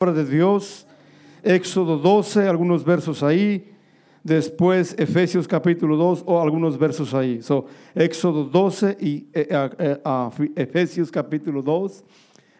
[0.00, 0.86] de Dios,
[1.42, 3.70] Éxodo 12, algunos versos ahí,
[4.24, 7.42] después Efesios capítulo 2 o algunos versos ahí.
[7.42, 12.02] So, Éxodo 12 y eh, eh, eh, Efesios capítulo 2.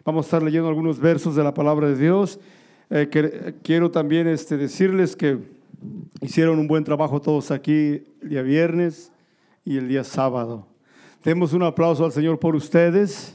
[0.05, 2.39] Vamos a estar leyendo algunos versos de la palabra de Dios.
[3.63, 5.39] Quiero también este, decirles que
[6.21, 9.13] hicieron un buen trabajo todos aquí el día viernes
[9.65, 10.67] y el día sábado.
[11.25, 13.35] Demos un aplauso al Señor por ustedes.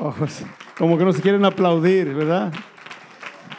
[0.00, 0.12] Oh,
[0.76, 2.52] como que no se quieren aplaudir, ¿verdad?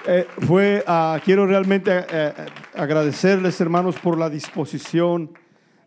[0.06, 2.34] Eh, fue, ah, quiero realmente eh, eh,
[2.74, 5.32] agradecerles, hermanos, por la disposición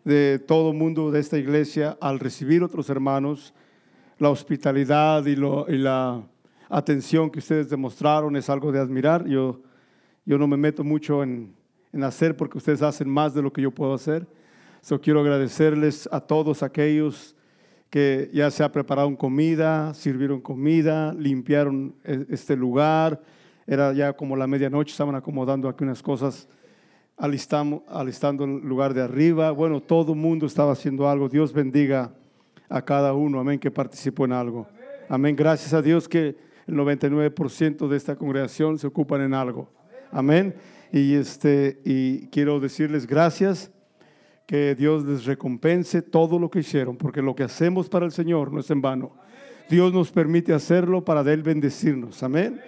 [0.03, 3.53] de todo el mundo de esta iglesia al recibir otros hermanos.
[4.17, 6.23] La hospitalidad y, la
[6.67, 9.27] atención que ustedes demostraron es algo de admirar.
[9.27, 9.61] Yo,
[10.25, 11.53] yo no me meto mucho en,
[12.01, 14.25] hacer porque ustedes hacen más de lo que yo puedo hacer.
[14.81, 17.35] So, quiero agradecerles a todos aquellos
[17.91, 23.21] que ya se ha preparado comida, sirvieron comida, limpiaron este lugar
[23.67, 26.47] era ya como la medianoche, estaban acomodando aquí unas cosas,
[27.17, 29.51] alistando, alistando el lugar de arriba.
[29.51, 31.27] Bueno, todo el mundo estaba haciendo algo.
[31.27, 32.11] Dios bendiga
[32.69, 34.67] a cada uno, amén, que participó en algo.
[35.09, 35.35] Amén.
[35.35, 39.69] Gracias a Dios que el 99% de esta congregación se ocupan en algo.
[40.11, 40.55] Amén.
[40.91, 43.71] Y, este, y quiero decirles gracias,
[44.47, 48.51] que Dios les recompense todo lo que hicieron, porque lo que hacemos para el Señor
[48.51, 49.11] no es en vano.
[49.69, 52.23] Dios nos permite hacerlo para de Él bendecirnos.
[52.23, 52.59] Amén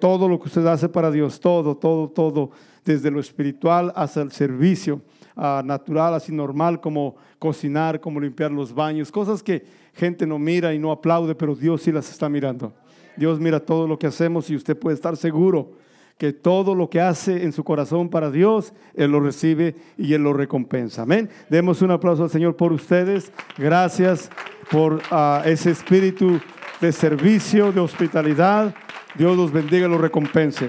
[0.00, 2.50] todo lo que usted hace para Dios, todo, todo, todo,
[2.84, 5.02] desde lo espiritual hasta el servicio
[5.36, 10.72] uh, natural, así normal, como cocinar, como limpiar los baños, cosas que gente no mira
[10.72, 12.72] y no aplaude, pero Dios sí las está mirando.
[13.16, 15.72] Dios mira todo lo que hacemos y usted puede estar seguro
[16.18, 20.22] que todo lo que hace en su corazón para Dios, Él lo recibe y Él
[20.22, 21.02] lo recompensa.
[21.02, 21.28] Amén.
[21.50, 23.32] Demos un aplauso al Señor por ustedes.
[23.58, 24.30] Gracias
[24.70, 26.40] por uh, ese espíritu
[26.80, 28.74] de servicio, de hospitalidad.
[29.14, 30.68] Dios los bendiga y los recompense.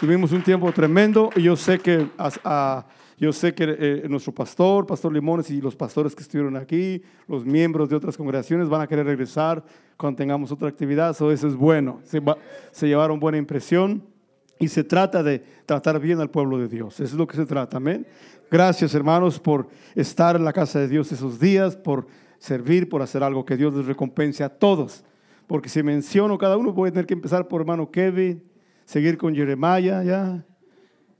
[0.00, 2.08] Tuvimos un tiempo tremendo y yo sé que,
[3.18, 7.44] yo sé que eh, nuestro pastor, Pastor Limones y los pastores que estuvieron aquí, los
[7.44, 9.62] miembros de otras congregaciones van a querer regresar
[9.96, 11.10] cuando tengamos otra actividad.
[11.10, 12.00] eso es bueno.
[12.04, 12.20] Se,
[12.72, 14.02] se llevaron buena impresión
[14.58, 16.94] y se trata de tratar bien al pueblo de Dios.
[16.94, 17.76] Eso es lo que se trata.
[17.76, 18.06] Amén.
[18.50, 22.06] Gracias hermanos por estar en la casa de Dios esos días, por
[22.44, 25.04] servir, por hacer algo que Dios les recompense a todos
[25.46, 28.42] porque si menciono cada uno, voy a tener que empezar por hermano Kevin,
[28.84, 30.44] seguir con Jeremiah, ya,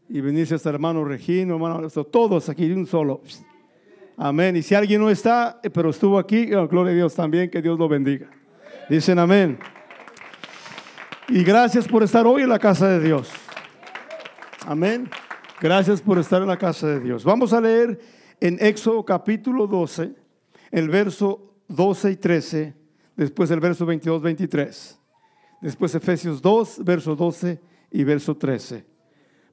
[0.09, 3.21] y venirse hasta hermano Regino, hermano, todos aquí de un solo.
[4.17, 4.57] Amén.
[4.57, 7.61] Y si alguien no está, eh, pero estuvo aquí, oh, gloria a Dios también, que
[7.61, 8.31] Dios lo bendiga.
[8.89, 9.59] Dicen amén.
[11.29, 13.31] Y gracias por estar hoy en la casa de Dios.
[14.67, 15.09] Amén.
[15.61, 17.25] Gracias por estar en la casa de Dios.
[17.25, 17.99] Vamos a leer
[18.41, 20.13] en Éxodo capítulo 12,
[20.75, 22.75] el verso 12 y 13
[23.17, 25.01] después el verso 22, 23,
[25.61, 27.61] después Efesios 2, verso 12
[27.93, 28.85] y verso 13.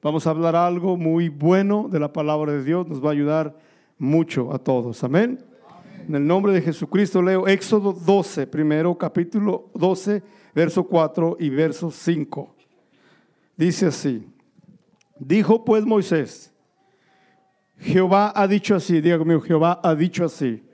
[0.02, 3.56] Vamos a hablar algo muy bueno de la palabra de Dios, nos va a ayudar
[3.98, 5.04] mucho a todos.
[5.04, 5.38] Amén.
[6.08, 10.24] En el nombre de Jesucristo leo Éxodo 12, primero capítulo 12,
[10.56, 12.56] verso 4 y verso 5.
[13.56, 14.26] Dice así,
[15.20, 16.52] dijo pues Moisés,
[17.78, 20.64] Jehová ha dicho así, diga conmigo, Jehová ha dicho así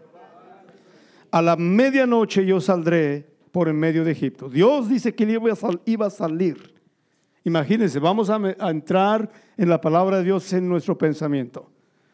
[1.31, 4.49] a la medianoche yo saldré por en medio de Egipto.
[4.49, 5.41] Dios dice que él
[5.87, 6.75] iba a salir.
[7.45, 8.37] Imagínense, vamos a,
[8.71, 11.71] entrar en la palabra de Dios en nuestro pensamiento.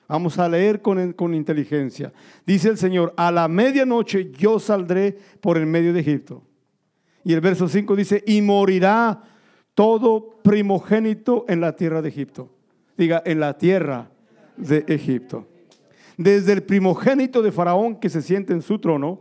[0.06, 2.12] Vamos a leer con, con, inteligencia.
[2.46, 6.42] Dice el Señor, a la medianoche yo saldré por el medio de Egipto.
[7.24, 9.22] Y el verso 5 dice, y morirá
[9.74, 12.50] todo primogénito en la tierra de Egipto.
[12.96, 14.10] Diga, en la tierra
[14.56, 15.48] de Egipto
[16.16, 19.20] desde el primogénito de Faraón que se siente en su trono,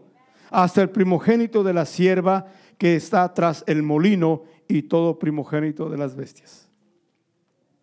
[0.49, 2.45] hasta el primogénito de la sierva
[2.77, 6.69] que está tras el molino y todo primogénito de las bestias.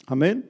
[0.06, 0.48] Amén.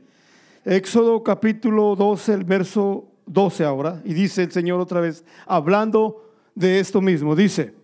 [0.64, 6.80] Éxodo capítulo 12, el verso 12 ahora, y dice el Señor otra vez, hablando de
[6.80, 7.74] esto mismo, dice,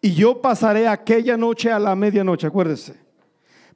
[0.00, 2.94] y yo pasaré aquella noche a la medianoche, acuérdese,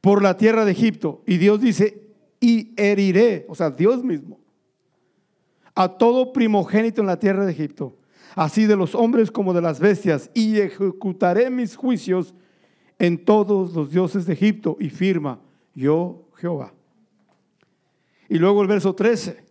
[0.00, 2.08] por la tierra de Egipto, y Dios dice,
[2.40, 4.37] y heriré, o sea, Dios mismo,
[5.78, 7.94] a todo primogénito en la tierra de Egipto,
[8.34, 12.34] así de los hombres como de las bestias, y ejecutaré mis juicios
[12.98, 15.38] en todos los dioses de Egipto, y firma,
[15.76, 16.72] yo Jehová.
[18.28, 19.44] Y luego el verso 13.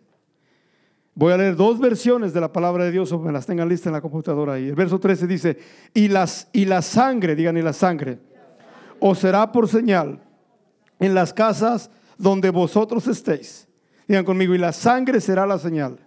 [1.14, 3.86] Voy a leer dos versiones de la palabra de Dios, o me las tengan listas
[3.86, 4.68] en la computadora ahí.
[4.68, 5.58] El verso 13 dice,
[5.94, 8.18] y, las, y la sangre, digan, y la sangre,
[9.00, 10.20] os será por señal
[11.00, 13.66] en las casas donde vosotros estéis.
[14.06, 15.98] Digan conmigo, y la sangre será la señal.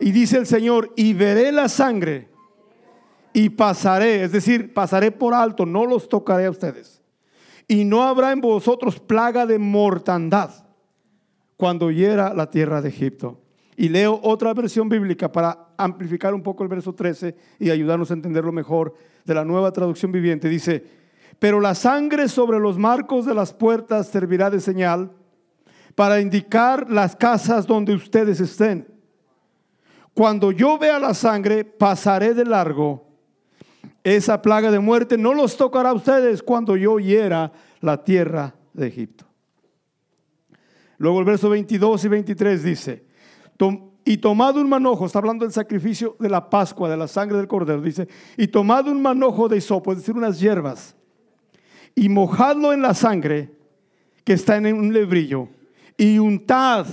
[0.00, 2.28] Y dice el Señor, y veré la sangre
[3.32, 7.02] y pasaré, es decir, pasaré por alto, no los tocaré a ustedes.
[7.70, 10.50] y no habrá en vosotros plaga de mortandad
[11.58, 13.42] cuando hiera la tierra de Egipto.
[13.76, 18.14] Y leo otra versión bíblica para amplificar un poco el verso 13 y ayudarnos a
[18.14, 18.94] entenderlo mejor
[19.24, 20.48] de la nueva traducción viviente.
[20.48, 20.82] Dice,
[21.38, 25.12] pero la sangre sobre los marcos de las puertas servirá de señal
[25.94, 28.97] para indicar las casas donde ustedes estén.
[30.18, 33.06] Cuando yo vea la sangre, pasaré de largo.
[34.02, 38.88] Esa plaga de muerte no los tocará a ustedes cuando yo hiera la tierra de
[38.88, 39.26] Egipto.
[40.96, 43.04] Luego el verso 22 y 23 dice,
[44.04, 47.46] y tomado un manojo, está hablando del sacrificio de la Pascua, de la sangre del
[47.46, 50.96] cordero, dice, y tomado un manojo de hisopo, es decir, unas hierbas,
[51.94, 53.52] y mojadlo en la sangre
[54.24, 55.48] que está en un lebrillo,
[55.96, 56.86] y untad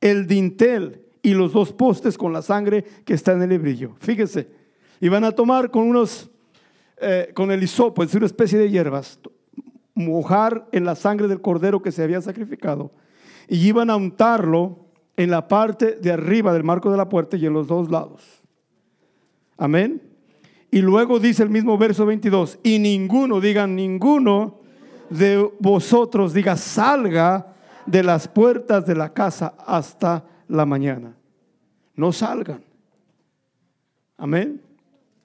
[0.00, 3.94] el dintel y los dos postes con la sangre que está en el lebrillo.
[3.98, 4.48] Fíjese,
[5.00, 6.30] y van a tomar con unos,
[7.00, 9.18] eh, con el hisopo, es una especie de hierbas,
[9.94, 12.92] mojar en la sangre del cordero que se había sacrificado
[13.48, 14.86] y iban a untarlo
[15.16, 18.22] en la parte de arriba del marco de la puerta y en los dos lados.
[19.56, 20.00] Amén.
[20.70, 24.60] Y luego dice el mismo verso 22, y ninguno, digan ninguno
[25.10, 27.54] de vosotros, diga, salga
[27.86, 31.14] de las puertas de la casa hasta la mañana.
[31.94, 32.62] No salgan.
[34.16, 34.60] Amén.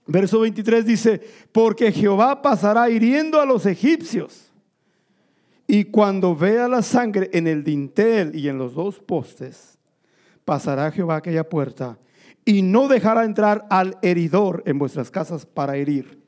[0.06, 1.22] Verso 23 dice,
[1.52, 4.52] porque Jehová pasará hiriendo a los egipcios
[5.66, 9.78] y cuando vea la sangre en el dintel y en los dos postes,
[10.44, 11.98] pasará Jehová aquella puerta
[12.44, 16.22] y no dejará entrar al heridor en vuestras casas para herir.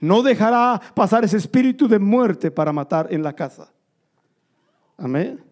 [0.00, 3.72] No dejará pasar ese espíritu de muerte para matar en la casa.
[4.96, 5.47] Amén.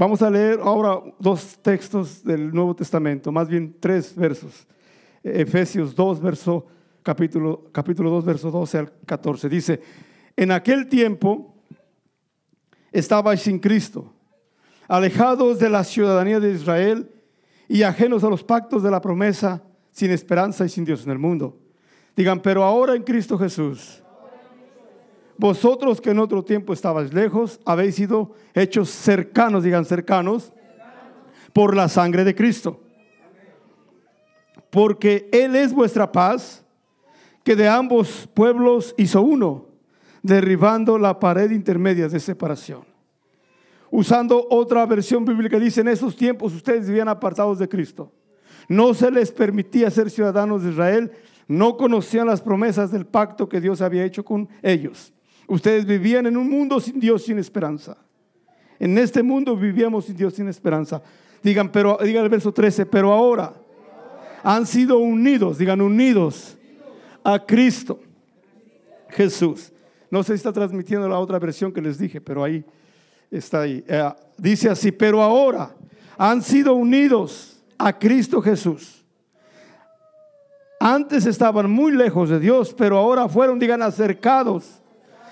[0.00, 4.66] Vamos a leer ahora dos textos del Nuevo Testamento, más bien tres versos.
[5.22, 6.66] Efesios 2, verso,
[7.02, 9.50] capítulo, capítulo 2, verso 12 al 14.
[9.50, 9.82] Dice,
[10.38, 11.54] en aquel tiempo
[12.90, 14.10] estabais sin Cristo,
[14.88, 17.10] alejados de la ciudadanía de Israel
[17.68, 21.18] y ajenos a los pactos de la promesa, sin esperanza y sin Dios en el
[21.18, 21.58] mundo.
[22.16, 24.02] Digan, pero ahora en Cristo Jesús,
[25.40, 30.52] vosotros que en otro tiempo estabais lejos, habéis sido hechos cercanos, digan cercanos,
[31.54, 32.78] por la sangre de Cristo.
[34.68, 36.62] Porque Él es vuestra paz,
[37.42, 39.64] que de ambos pueblos hizo uno
[40.22, 42.84] derribando la pared intermedia de separación.
[43.90, 48.12] Usando otra versión bíblica, dice, en esos tiempos ustedes vivían apartados de Cristo.
[48.68, 51.12] No se les permitía ser ciudadanos de Israel,
[51.48, 55.14] no conocían las promesas del pacto que Dios había hecho con ellos.
[55.50, 57.96] Ustedes vivían en un mundo sin Dios, sin esperanza.
[58.78, 61.02] En este mundo vivíamos sin Dios, sin esperanza.
[61.42, 63.52] Digan, pero, digan el verso 13, pero ahora
[64.44, 66.56] han sido unidos, digan unidos
[67.24, 67.98] a Cristo
[69.08, 69.72] Jesús.
[70.08, 72.64] No sé si está transmitiendo la otra versión que les dije, pero ahí
[73.28, 73.82] está ahí.
[73.88, 74.08] Eh,
[74.38, 75.74] dice así, pero ahora
[76.16, 79.04] han sido unidos a Cristo Jesús.
[80.78, 84.79] Antes estaban muy lejos de Dios, pero ahora fueron, digan, acercados,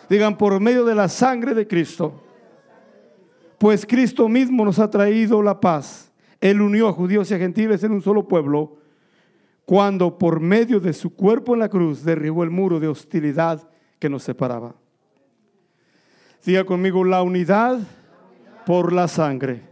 [0.08, 2.22] digan, por medio de la sangre de Cristo.
[3.58, 6.12] Pues Cristo mismo nos ha traído la paz.
[6.40, 8.76] Él unió a judíos y a gentiles en un solo pueblo,
[9.64, 13.68] cuando por medio de su cuerpo en la cruz derribó el muro de hostilidad
[13.98, 14.74] que nos separaba.
[16.44, 17.80] Diga conmigo la unidad
[18.64, 19.62] por la sangre.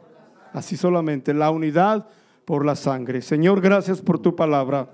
[0.53, 2.09] Así solamente, la unidad
[2.45, 3.23] por la sangre.
[3.23, 4.91] Señor, gracias por tu palabra.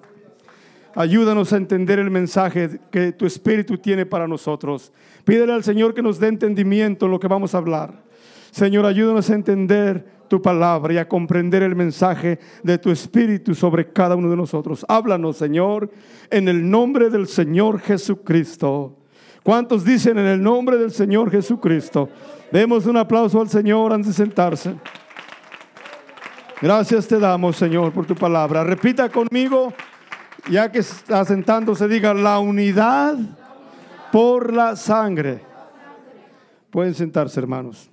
[0.95, 4.93] Ayúdanos a entender el mensaje que tu Espíritu tiene para nosotros.
[5.25, 8.03] Pídele al Señor que nos dé entendimiento en lo que vamos a hablar.
[8.51, 13.93] Señor, ayúdanos a entender tu palabra y a comprender el mensaje de tu Espíritu sobre
[13.93, 14.85] cada uno de nosotros.
[14.89, 15.91] Háblanos, Señor,
[16.31, 18.97] en el nombre del Señor Jesucristo.
[19.43, 22.09] ¿Cuántos dicen en el nombre del Señor Jesucristo?
[22.51, 24.75] Demos un aplauso al Señor antes de sentarse.
[26.61, 28.63] Gracias te damos, Señor, por tu palabra.
[28.63, 29.73] Repita conmigo,
[30.51, 33.17] ya que está sentándose, diga la unidad
[34.11, 35.43] por la sangre.
[36.71, 37.91] Pueden sentarse, hermanos.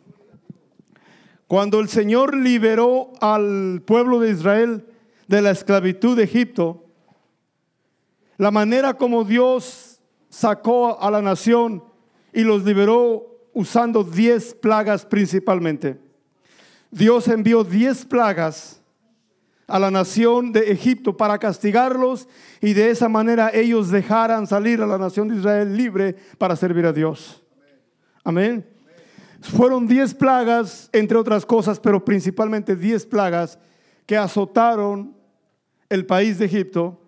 [1.47, 4.85] Cuando el Señor liberó al pueblo de Israel
[5.27, 6.85] de la esclavitud de Egipto,
[8.37, 11.83] la manera como Dios sacó a la nación
[12.33, 15.99] y los liberó usando diez plagas principalmente.
[16.91, 18.78] Dios envió diez plagas
[19.69, 22.27] a la nación de Egipto para castigarlos
[22.61, 26.85] y de esa manera ellos dejaran salir a la nación de Israel libre para servir
[26.85, 27.43] a Dios.
[28.23, 28.65] Amén.
[29.41, 33.57] Fueron diez plagas, entre otras cosas, pero principalmente diez plagas
[34.05, 35.15] que azotaron
[35.87, 36.99] el país de Egipto.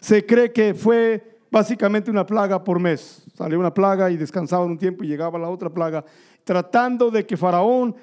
[0.00, 3.24] Se cree que fue básicamente una plaga por mes.
[3.34, 6.04] Salía una plaga y descansaban un tiempo y llegaba la otra plaga,
[6.44, 7.96] tratando de que Faraón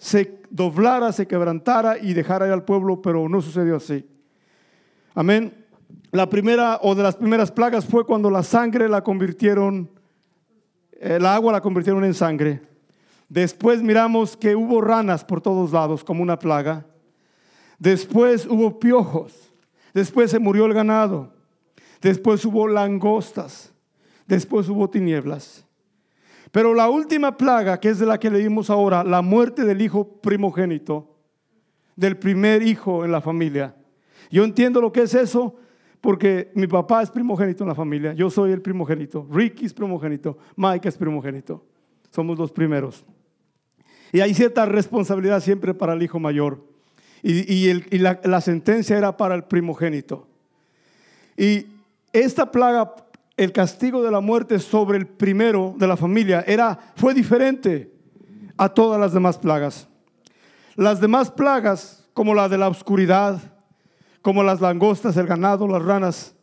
[0.00, 4.08] se doblara, se quebrantara y dejara ir al pueblo, pero no sucedió así.
[5.14, 5.66] Amén.
[6.10, 9.90] La primera o de las primeras plagas fue cuando la sangre la convirtieron,
[10.98, 12.62] el agua la convirtieron en sangre.
[13.28, 16.86] Después miramos que hubo ranas por todos lados como una plaga.
[17.78, 19.52] Después hubo piojos.
[19.92, 21.34] Después se murió el ganado.
[22.00, 23.70] Después hubo langostas.
[24.26, 25.66] Después hubo tinieblas.
[26.50, 30.20] Pero la última plaga, que es de la que leímos ahora, la muerte del hijo
[30.20, 31.16] primogénito,
[31.96, 33.74] del primer hijo en la familia.
[34.30, 35.56] Yo entiendo lo que es eso
[36.00, 40.38] porque mi papá es primogénito en la familia, yo soy el primogénito, Ricky es primogénito,
[40.56, 41.62] Mike es primogénito,
[42.10, 43.04] somos los primeros.
[44.12, 46.64] Y hay cierta responsabilidad siempre para el hijo mayor.
[47.22, 50.26] Y, la, la sentencia era para el primogénito.
[51.36, 51.66] Y
[52.12, 52.94] esta plaga,
[53.40, 57.90] el castigo de la muerte sobre el primero de la familia, era, fue diferente
[58.58, 59.88] a todas las demás plagas.
[60.76, 63.40] Las demás plagas, como la de la oscuridad,
[64.20, 66.34] como las langostas, el ganado, las ranas,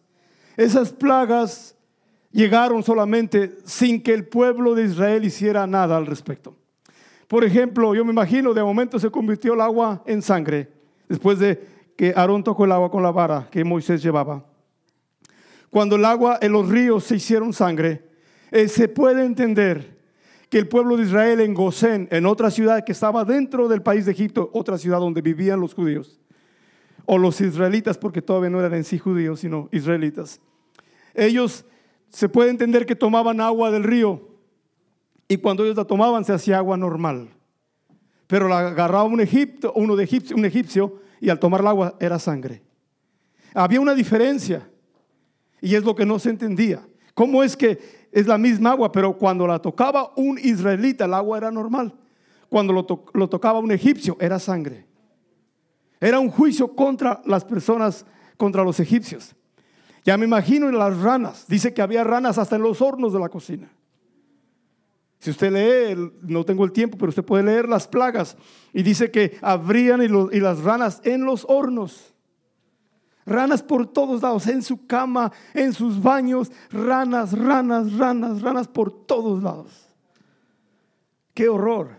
[0.55, 1.75] esas plagas
[2.31, 6.55] llegaron solamente sin que el pueblo de Israel hiciera nada al respecto.
[7.27, 10.71] Por ejemplo, yo me imagino, de momento se convirtió el agua en sangre,
[11.07, 11.63] después de
[11.95, 14.43] que Aarón tocó el agua con la vara que Moisés llevaba.
[15.77, 18.01] Cuando el agua en los ríos se hicieron sangre,
[18.49, 19.99] eh, se puede entender
[20.49, 24.07] que el pueblo de Israel en Gosén, en otra ciudad que estaba dentro del país
[24.07, 26.19] de Egipto, otra ciudad donde vivían los judíos,
[27.05, 30.41] o los israelitas, porque todavía no eran en sí judíos, sino israelitas,
[31.13, 31.63] ellos
[32.09, 34.29] se puede entender que tomaban agua del río
[35.27, 37.29] y cuando ellos la tomaban se hacía agua normal.
[38.25, 42.17] Pero la agarraba un, egipto, uno de un egipcio y al tomar el agua era
[42.17, 42.63] sangre.
[43.53, 44.67] Había una diferencia
[45.61, 46.87] y es lo que no se entendía.
[47.13, 51.37] ¿Cómo es que es la misma agua, pero cuando la tocaba un israelita el agua
[51.37, 51.93] era normal?
[52.49, 54.85] Cuando lo, tocaba un egipcio era sangre.
[55.99, 58.05] Era un juicio contra las personas,
[58.37, 59.35] contra los egipcios.
[60.05, 61.45] Ya me imagino en las ranas.
[61.47, 63.69] Dice que había ranas hasta en los hornos de la cocina.
[65.19, 68.37] Si usted lee, no tengo el tiempo, pero usted puede leer las plagas.
[68.71, 72.13] Y dice que abrían y, las ranas en los hornos.
[73.27, 79.05] Ranas por todos lados, en su cama, en sus baños, ranas, ranas, ranas, ranas por
[79.05, 79.85] todos lados.
[81.33, 81.89] Qué horror.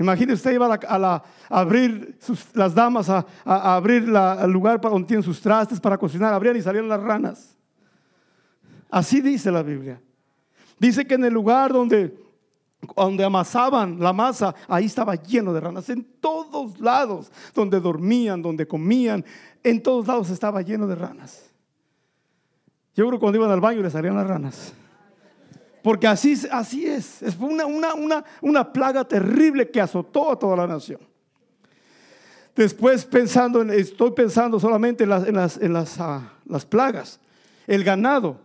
[0.00, 2.18] Imagínese usted iba a, abrir
[2.54, 6.62] las damas a, abrir el lugar para, donde tienen sus trastes para cocinar, abrían y
[6.62, 7.56] salían las ranas.
[8.90, 10.02] Así dice la Biblia.
[10.80, 12.18] Dice que en el lugar donde,
[12.96, 15.88] donde amasaban la masa, ahí estaba lleno de ranas.
[15.88, 19.24] En todos lados, donde dormían, donde comían,
[19.62, 21.50] en todos lados estaba lleno de ranas.
[22.94, 24.72] Yo creo que cuando iban al baño les salían las ranas.
[25.82, 27.22] Porque así, así es.
[27.22, 31.00] Es una, una, una, plaga terrible que azotó a toda la nación.
[32.54, 37.20] Después pensando, en, estoy pensando solamente en las, en las, en las, ah, las plagas.
[37.66, 38.40] El ganado.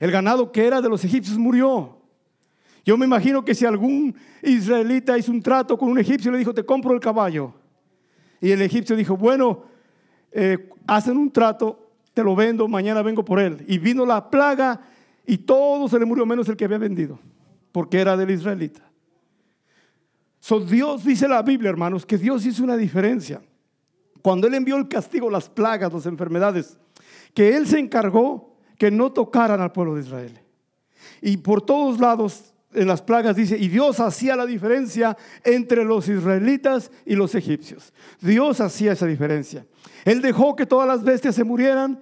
[0.00, 1.97] El ganado que era de los egipcios murió.
[2.88, 6.54] Yo me imagino que si algún israelita hizo un trato con un egipcio, le dijo,
[6.54, 7.52] te compro el caballo.
[8.40, 9.64] Y el egipcio dijo, bueno,
[10.32, 13.62] eh, hacen un trato, te lo vendo, mañana vengo por él.
[13.68, 14.80] Y vino la plaga
[15.26, 17.18] y todo se le murió menos el que había vendido,
[17.72, 18.90] porque era del israelita.
[20.40, 23.42] So, Dios dice la Biblia, hermanos, que Dios hizo una diferencia.
[24.22, 26.78] Cuando Él envió el castigo, las plagas, las enfermedades,
[27.34, 30.40] que Él se encargó que no tocaran al pueblo de Israel.
[31.20, 36.08] Y por todos lados en las plagas dice, y Dios hacía la diferencia entre los
[36.08, 37.92] israelitas y los egipcios.
[38.20, 39.66] Dios hacía esa diferencia.
[40.04, 42.00] Él dejó que todas las bestias se murieran,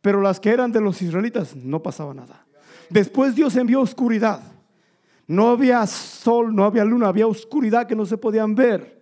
[0.00, 2.44] pero las que eran de los israelitas no pasaba nada.
[2.90, 4.40] Después Dios envió oscuridad.
[5.26, 9.00] No había sol, no había luna, había oscuridad que no se podían ver.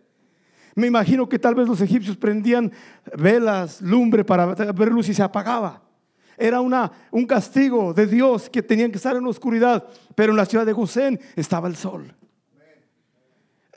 [0.76, 2.70] Me imagino que tal vez los egipcios prendían
[3.16, 5.82] velas, lumbre para ver luz y se apagaba.
[6.40, 10.38] Era una, un castigo de Dios que tenían que estar en la oscuridad, pero en
[10.38, 12.14] la ciudad de Gosén estaba el sol.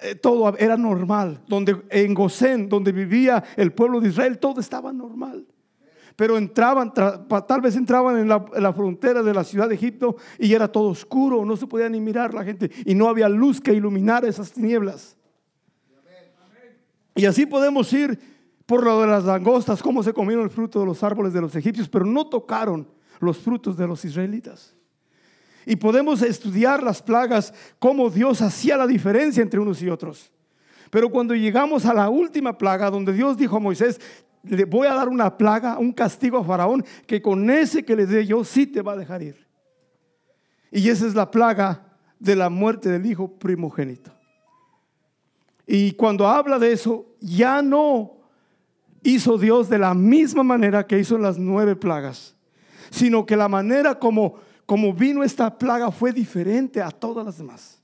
[0.01, 1.41] Eh, todo era normal.
[1.45, 5.45] Donde, en Gosén, donde vivía el pueblo de Israel, todo estaba normal.
[6.15, 10.15] Pero entraban, tal vez entraban en la, en la, frontera de la ciudad de Egipto
[10.39, 13.59] y era todo oscuro, no se podía ni mirar la gente y no había luz
[13.59, 15.17] que iluminara esas tinieblas.
[17.15, 18.32] Y así podemos ir
[18.65, 21.55] por lo de las langostas, cómo se comieron el fruto de los árboles de los
[21.55, 22.87] egipcios, pero no tocaron
[23.19, 24.75] los frutos de los israelitas.
[25.65, 30.31] Y podemos estudiar las plagas, cómo Dios hacía la diferencia entre unos y otros.
[30.89, 33.99] Pero cuando llegamos a la última plaga, donde Dios dijo a Moisés,
[34.43, 38.05] le voy a dar una plaga, un castigo a Faraón, que con ese que le
[38.05, 39.47] dé yo sí te va a dejar ir.
[40.71, 44.11] Y esa es la plaga de la muerte del hijo primogénito.
[45.65, 48.22] Y cuando habla de eso, ya no
[49.03, 52.35] hizo Dios de la misma manera que hizo las nueve plagas,
[52.89, 57.81] sino que la manera como, como vino esta plaga fue diferente a todas las demás.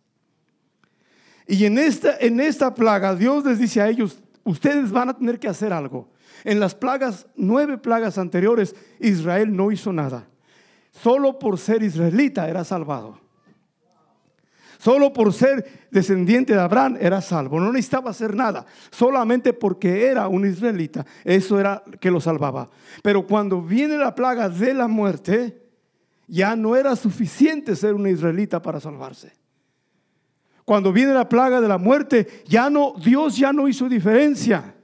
[1.47, 5.39] Y en esta, en esta plaga Dios les dice a ellos, ustedes van a tener
[5.39, 6.09] que hacer algo.
[6.43, 10.27] En las plagas, nueve plagas anteriores, Israel no hizo nada.
[10.91, 13.19] Solo por ser israelita era salvado.
[14.79, 17.59] Solo por ser descendiente de Abraham era salvo.
[17.59, 18.65] No necesitaba hacer nada.
[18.89, 21.05] Solamente porque era un israelita.
[21.25, 22.69] Eso era que lo salvaba.
[23.03, 25.61] Pero cuando viene la plaga de la muerte,
[26.27, 29.33] ya no era suficiente ser un israelita para salvarse.
[30.63, 34.75] Cuando viene la plaga de la muerte, ya no, Dios ya no hizo diferencia.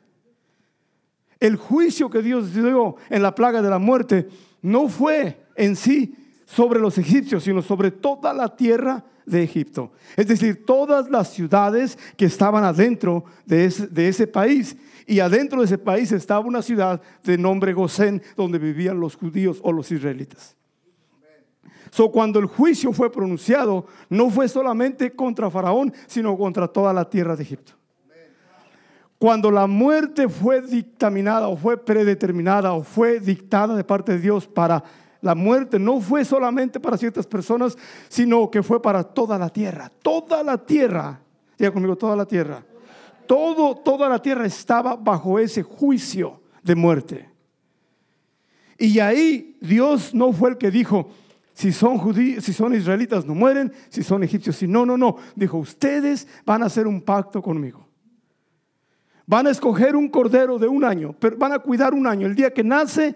[1.39, 4.27] El juicio que Dios dio en la plaga de la muerte
[4.61, 9.91] no fue en sí sobre los egipcios, sino sobre toda la tierra de Egipto.
[10.15, 14.77] Es decir, todas las ciudades que estaban adentro de ese, país.
[15.07, 19.59] Y adentro de ese país estaba una ciudad de nombre Gosén, donde vivían los judíos
[19.63, 20.55] o los israelitas.
[21.91, 27.09] So, cuando el juicio fue pronunciado, no fue solamente contra Faraón, sino contra toda la
[27.09, 27.73] tierra de Egipto.
[29.17, 34.45] Cuando la muerte fue dictaminada o fue predeterminada o fue dictada de parte de Dios
[34.45, 34.83] para
[35.25, 37.75] la muerte, no fue solamente para ciertas personas,
[38.09, 39.91] sino que fue para toda la tierra.
[40.03, 41.19] Toda la tierra,
[41.57, 42.63] diga conmigo, toda la tierra.
[43.25, 47.27] Todo, toda la tierra estaba bajo ese juicio de muerte.
[48.77, 51.09] Y ahí Dios no fue el que dijo,
[51.53, 55.15] si son judíos, si son israelitas no mueren, si son egipcios, si no, no, no.
[55.35, 57.87] Dijo, ustedes van a hacer un pacto conmigo.
[59.25, 62.27] Van a escoger un cordero de un año, pero van a cuidar un año.
[62.27, 63.15] El día que nace,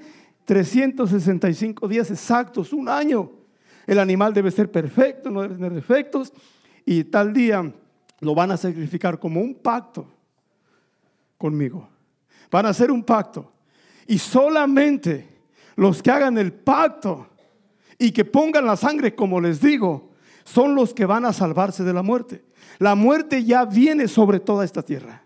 [0.50, 3.29] 365 días exactos, un año.
[3.86, 6.34] El animal debe ser perfecto, no debe tener defectos.
[6.84, 7.72] Y tal día
[8.20, 10.08] lo van a sacrificar como un pacto
[11.38, 11.88] conmigo.
[12.50, 13.52] Van a hacer un pacto.
[14.08, 15.43] Y solamente
[15.76, 17.28] los que hagan el pacto
[18.00, 20.10] y que pongan la sangre, como les digo,
[20.45, 22.43] son los que van a salvarse de la muerte.
[22.80, 25.21] La muerte ya viene sobre toda esta tierra.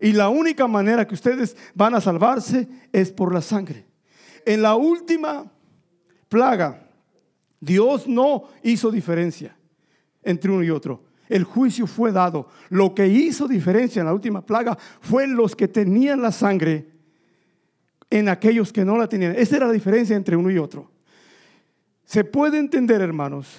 [0.00, 3.87] Y la única manera que ustedes van a salvarse es por la sangre.
[4.44, 5.50] En la última
[6.28, 6.88] plaga,
[7.60, 9.56] Dios no hizo diferencia
[10.22, 11.04] entre uno y otro.
[11.28, 12.48] El juicio fue dado.
[12.70, 16.88] Lo que hizo diferencia en la última plaga fue los que tenían la sangre
[18.10, 19.34] en aquellos que no la tenían.
[19.36, 20.90] Esa era la diferencia entre uno y otro.
[22.04, 23.58] Se puede entender, hermanos,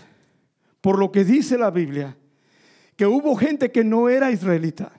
[0.82, 2.18] por lo que dice la Biblia,
[2.96, 4.92] que hubo gente que no era israelita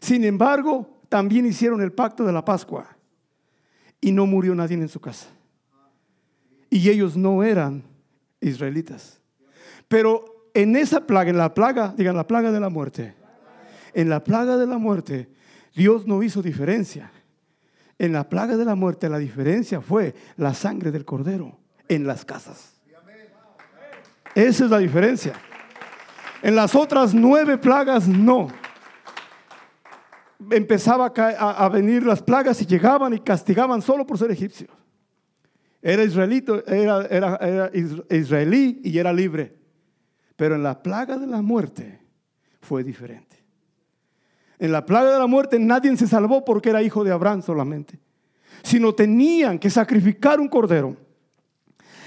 [0.00, 2.96] sin embargo, también hicieron el pacto de la Pascua
[4.00, 5.28] y no murió nadie en su casa.
[6.68, 7.82] Y ellos no eran
[8.40, 9.20] israelitas.
[9.88, 13.14] Pero en esa plaga, en la plaga, digan la plaga de la muerte,
[13.92, 15.28] en la plaga de la muerte,
[15.74, 17.10] Dios no hizo diferencia.
[17.98, 21.58] En la plaga de la muerte la diferencia fue la sangre del cordero
[21.88, 22.80] en las casas.
[24.34, 25.34] Esa es la diferencia.
[26.42, 28.48] En las otras nueve plagas no
[30.50, 34.68] empezaba a, venir las plagas y llegaban y castigaban solo por ser egipcio.
[35.82, 37.70] Era, israelito, era, era,
[38.10, 39.56] israelí y era libre.
[40.36, 42.00] Pero en la plaga de la muerte
[42.60, 43.44] fue diferente.
[44.58, 47.98] En la plaga de la muerte nadie se salvó porque era hijo de Abraham solamente,
[48.62, 50.96] sino tenían que sacrificar un cordero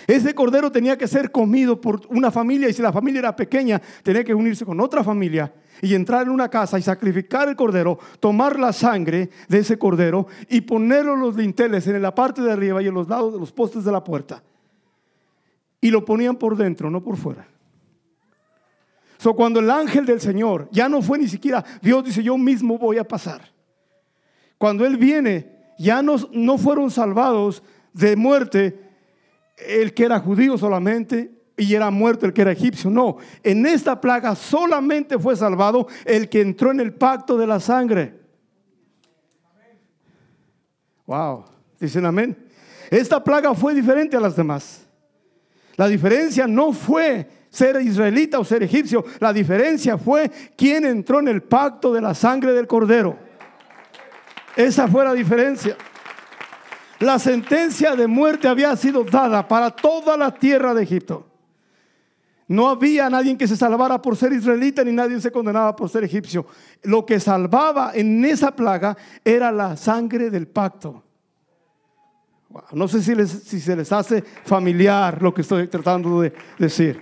[0.07, 3.81] ese cordero tenía que ser comido por una familia y si la familia era pequeña,
[4.03, 7.99] tenía que unirse con otra familia y entrar en una casa y sacrificar el cordero,
[8.19, 12.81] tomar la sangre de ese cordero y ponerlo los linteles en la parte de arriba
[12.81, 14.43] y en los lados de los postes de la puerta.
[15.81, 17.47] Y lo ponían por dentro, no por fuera.
[19.17, 22.77] So, cuando el ángel del Señor ya no fue ni siquiera, Dios dice, yo mismo
[22.77, 23.41] voy a pasar.
[24.57, 28.79] Cuando Él viene, ya no, no fueron salvados de muerte
[29.57, 32.89] el que era judío solamente y era muerto el que era egipcio.
[32.89, 37.59] No, en esta plaga solamente fue salvado el que entró en el pacto de la
[37.59, 38.19] sangre.
[41.05, 41.45] Wow,
[41.79, 42.37] dicen amén.
[42.89, 44.87] Esta plaga fue diferente a las demás.
[45.75, 49.03] La diferencia no fue ser israelita o ser egipcio.
[49.19, 53.17] La diferencia fue quién entró en el pacto de la sangre del cordero.
[54.55, 55.75] Esa fue la diferencia.
[56.99, 61.32] La sentencia de muerte había sido dada para toda la tierra de Egipto.
[62.47, 66.03] No había nadie que se salvara por ser israelita ni nadie se condenaba por ser
[66.03, 66.45] egipcio.
[66.83, 71.03] Lo que salvaba en esa plaga era la sangre del pacto.
[72.71, 76.99] No sé si, si se les hace familiar lo que estoy tratando de decir.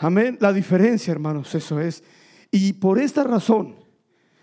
[0.00, 0.36] Amén.
[0.40, 2.02] La diferencia, hermanos, eso es.
[2.50, 3.76] Y por esta razón,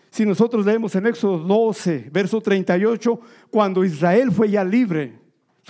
[0.10, 3.20] si nosotros leemos en Éxodo 12, verso 38,
[3.52, 5.19] cuando Israel fue ya libre,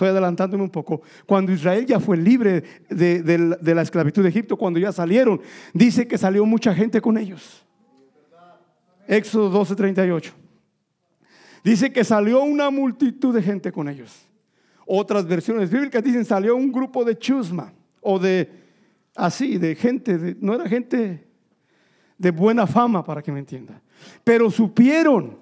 [0.00, 4.78] estoy adelantándome un poco, cuando Israel ya fue libre de, la esclavitud de Egipto, cuando
[4.78, 5.42] ya salieron,
[5.74, 7.66] dice que salió mucha gente con ellos.
[9.06, 10.32] Éxodo 12, 38.
[11.62, 14.26] Dice que salió una multitud de gente con ellos.
[14.86, 18.50] Otras versiones bíblicas dicen salió un grupo de chusma o de
[19.14, 21.28] así, de gente, no era gente
[22.16, 23.82] de buena fama para que me entienda.
[24.24, 25.36] Pero supieron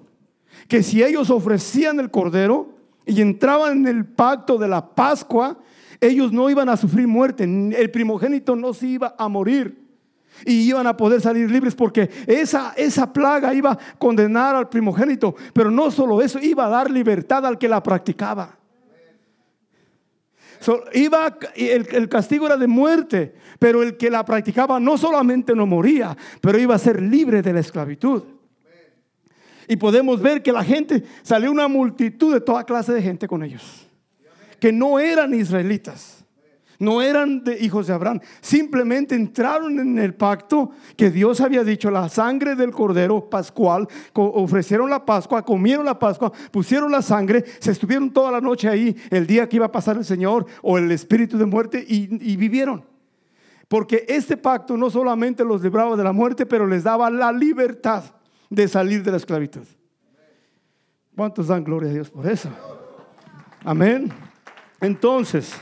[0.67, 2.78] que si ellos ofrecían el cordero
[3.09, 5.57] y entraban en el pacto de la Pascua,
[5.99, 9.89] ellos no iban a sufrir muerte, el primogénito no se iba a morir
[10.45, 15.35] y iban a poder salir libres porque esa, esa plaga iba a condenar al primogénito,
[15.53, 18.57] pero no solo eso, iba a dar libertad al que la practicaba.
[20.93, 25.65] iba, el, el, castigo era de muerte, pero el que la practicaba no solamente no
[25.65, 28.23] moría, pero iba a ser libre de la esclavitud.
[29.69, 33.43] Y podemos ver que la gente, salió una multitud de toda clase de gente con
[33.43, 33.87] ellos,
[34.59, 36.19] que no eran israelitas
[36.79, 41.91] no eran de hijos de Abraham, simplemente entraron en el pacto que Dios había dicho,
[41.91, 47.71] la sangre del cordero pascual, ofrecieron la Pascua, comieron la Pascua, pusieron la sangre, se
[47.71, 50.89] estuvieron toda la noche ahí el día que iba a pasar el Señor o el
[50.91, 52.85] espíritu de muerte y, vivieron.
[53.67, 58.03] Porque este pacto no solamente los libraba de la muerte, pero les daba la libertad
[58.49, 59.65] de salir de la esclavitud.
[61.15, 62.49] ¿Cuántos dan gloria a Dios por eso?
[63.63, 64.11] Amén.
[64.79, 65.53] Entonces,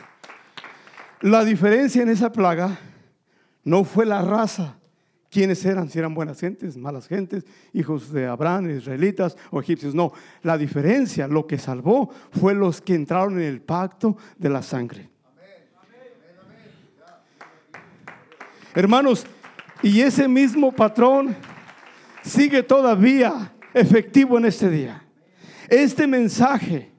[1.21, 2.77] la diferencia en esa plaga
[3.63, 4.77] no fue la raza,
[5.29, 9.95] quiénes eran, si eran buenas gentes, malas gentes, hijos de Abraham, israelitas o egipcios.
[9.95, 14.61] No, la diferencia, lo que salvó fue los que entraron en el pacto de la
[14.61, 15.09] sangre.
[18.75, 19.25] Hermanos,
[19.81, 21.35] y ese mismo patrón
[22.27, 25.03] sigue todavía efectivo en este día.
[25.69, 26.91] Este mensaje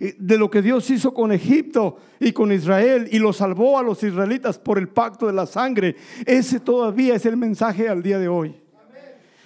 [0.00, 4.02] de lo que Dios hizo con Egipto y con Israel y lo salvó a los
[4.02, 5.96] israelitas por el pacto de la sangre.
[6.24, 8.56] Ese todavía es el mensaje al día de hoy.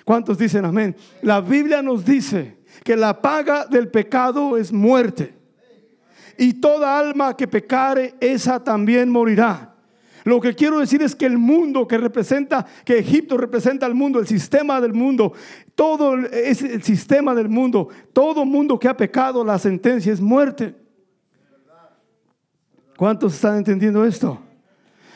[0.05, 0.95] ¿Cuántos dicen amén?
[1.23, 5.35] La Biblia nos dice que la paga del pecado es muerte.
[6.37, 9.74] Y toda alma que pecare, esa también morirá.
[10.25, 14.19] Lo que quiero decir es que el mundo que representa, que Egipto representa al mundo,
[14.19, 15.35] el sistema del mundo,
[15.75, 20.75] todo es el sistema del mundo, todo mundo que ha pecado, la sentencia es muerte.
[22.97, 24.41] ¿Cuántos están entendiendo esto?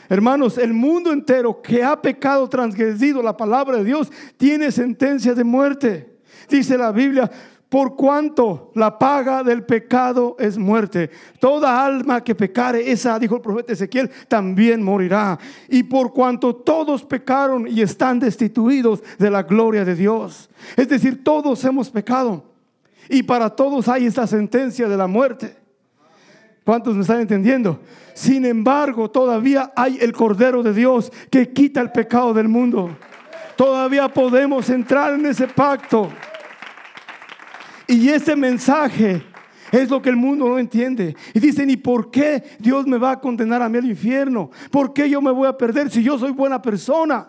[0.09, 5.43] Hermanos, el mundo entero que ha pecado, transgredido la palabra de Dios, tiene sentencia de
[5.43, 6.19] muerte.
[6.49, 7.29] Dice la Biblia,
[7.69, 11.11] por cuanto la paga del pecado es muerte.
[11.39, 15.37] Toda alma que pecare, esa, dijo el profeta Ezequiel, también morirá.
[15.69, 20.49] Y por cuanto todos pecaron y están destituidos de la gloria de Dios.
[20.75, 22.43] Es decir, todos hemos pecado.
[23.07, 25.55] Y para todos hay esta sentencia de la muerte.
[26.65, 27.79] ¿Cuántos me están entendiendo?
[28.15, 32.89] Sin embargo, todavía hay el Cordero de Dios que quita el pecado del mundo.
[33.55, 36.09] Todavía podemos entrar en ese pacto.
[37.89, 39.23] Y ese mensaje
[39.71, 41.15] es lo que el mundo no entiende.
[41.33, 44.51] Y dicen, ¿y por qué Dios me va a condenar a mí al infierno?
[44.69, 47.27] ¿Por qué yo me voy a perder si yo soy buena persona?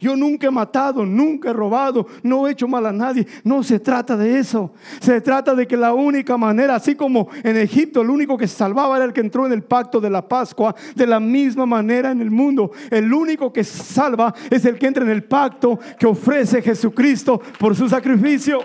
[0.00, 3.28] Yo nunca he matado, nunca he robado, no he hecho mal a nadie.
[3.44, 4.72] No se trata de eso.
[5.00, 8.56] Se trata de que la única manera, así como en Egipto, el único que se
[8.56, 12.10] salvaba era el que entró en el pacto de la Pascua, de la misma manera
[12.10, 16.06] en el mundo, el único que salva es el que entra en el pacto que
[16.06, 18.64] ofrece Jesucristo por su sacrificio.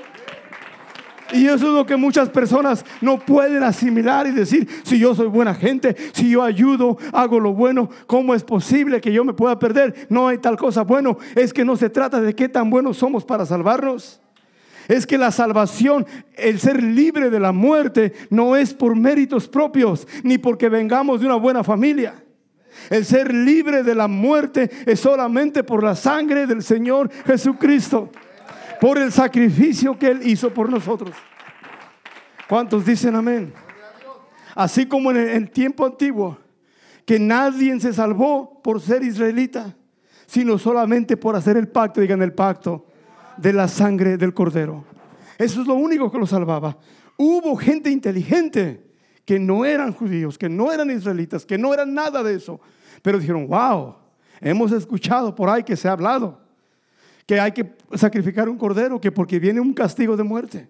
[1.33, 5.27] Y eso es lo que muchas personas no pueden asimilar y decir, si yo soy
[5.27, 9.57] buena gente, si yo ayudo, hago lo bueno, ¿cómo es posible que yo me pueda
[9.57, 10.07] perder?
[10.09, 10.83] No hay tal cosa.
[10.83, 14.19] Bueno, es que no se trata de qué tan buenos somos para salvarnos.
[14.87, 20.07] Es que la salvación, el ser libre de la muerte, no es por méritos propios,
[20.23, 22.15] ni porque vengamos de una buena familia.
[22.89, 28.09] El ser libre de la muerte es solamente por la sangre del Señor Jesucristo
[28.81, 31.15] por el sacrificio que Él hizo por nosotros.
[32.49, 33.53] ¿Cuántos dicen amén?
[34.55, 36.39] Así como en el tiempo antiguo,
[37.05, 39.77] que nadie se salvó por ser israelita,
[40.25, 42.87] sino solamente por hacer el pacto, digan el pacto,
[43.37, 44.83] de la sangre del cordero.
[45.37, 46.75] Eso es lo único que lo salvaba.
[47.17, 48.83] Hubo gente inteligente
[49.25, 52.59] que no eran judíos, que no eran israelitas, que no eran nada de eso,
[53.03, 53.95] Pero dijeron, wow,
[54.39, 56.40] hemos escuchado por ahí que se ha hablado
[57.25, 60.69] que hay que sacrificar un cordero, que porque viene un castigo de muerte.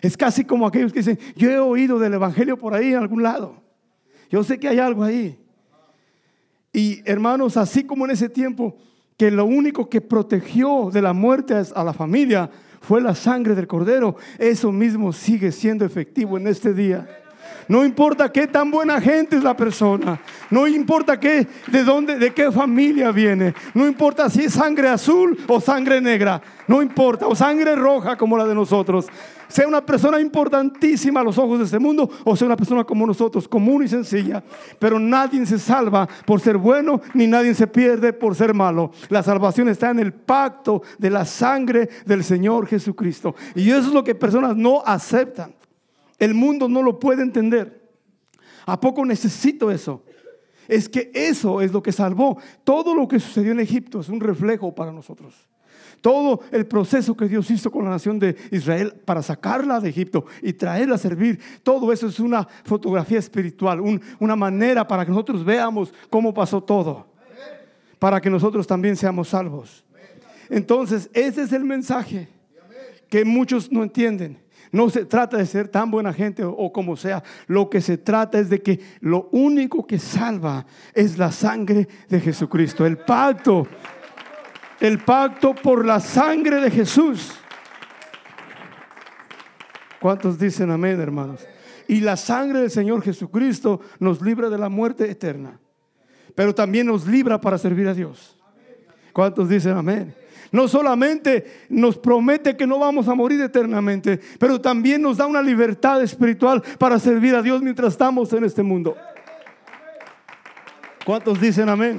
[0.00, 3.22] Es casi como aquellos que dicen, yo he oído del Evangelio por ahí en algún
[3.22, 3.62] lado.
[4.30, 5.38] Yo sé que hay algo ahí.
[6.72, 8.76] Y hermanos, así como en ese tiempo,
[9.16, 13.66] que lo único que protegió de la muerte a la familia fue la sangre del
[13.66, 17.08] cordero, eso mismo sigue siendo efectivo en este día.
[17.68, 20.18] No importa qué tan buena gente es la persona.
[20.50, 23.54] No importa qué, de dónde, de qué familia viene.
[23.74, 26.40] No importa si es sangre azul o sangre negra.
[26.66, 27.26] No importa.
[27.26, 29.06] O sangre roja como la de nosotros.
[29.48, 33.06] Sea una persona importantísima a los ojos de este mundo o sea una persona como
[33.06, 34.42] nosotros, común y sencilla.
[34.78, 38.92] Pero nadie se salva por ser bueno ni nadie se pierde por ser malo.
[39.08, 43.34] La salvación está en el pacto de la sangre del Señor Jesucristo.
[43.54, 45.57] Y eso es lo que personas no aceptan.
[46.18, 47.88] El mundo no lo puede entender.
[48.66, 50.04] ¿A poco necesito eso?
[50.66, 52.38] Es que eso es lo que salvó.
[52.64, 55.34] Todo lo que sucedió en Egipto es un reflejo para nosotros.
[56.00, 60.26] Todo el proceso que Dios hizo con la nación de Israel para sacarla de Egipto
[60.42, 63.80] y traerla a servir, todo eso es una fotografía espiritual,
[64.20, 67.06] una manera para que nosotros veamos cómo pasó todo,
[67.98, 69.84] para que nosotros también seamos salvos.
[70.48, 72.28] Entonces, ese es el mensaje
[73.08, 74.38] que muchos no entienden.
[74.70, 77.22] No se trata de ser tan buena gente o, como sea.
[77.46, 82.20] Lo que se trata es de que lo único que salva es la sangre de
[82.20, 82.84] Jesucristo.
[82.84, 83.66] El pacto.
[84.80, 87.32] El pacto por la sangre de Jesús.
[90.00, 91.46] ¿Cuántos dicen amén, hermanos?
[91.88, 95.58] Y la sangre del Señor Jesucristo nos libra de la muerte eterna.
[96.34, 98.36] Pero también nos libra para servir a Dios.
[99.12, 100.14] ¿Cuántos dicen amén?
[100.52, 105.42] No solamente nos promete que no vamos a morir eternamente, pero también nos da una
[105.42, 108.96] libertad espiritual para servir a Dios mientras estamos en este mundo.
[111.04, 111.98] ¿Cuántos dicen amén?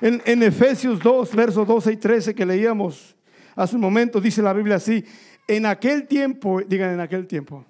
[0.00, 3.16] En, Efesios 2, versos 12 y 13 que leíamos
[3.54, 5.04] hace un momento, dice la Biblia así,
[5.46, 7.64] en aquel tiempo, digan en aquel tiempo,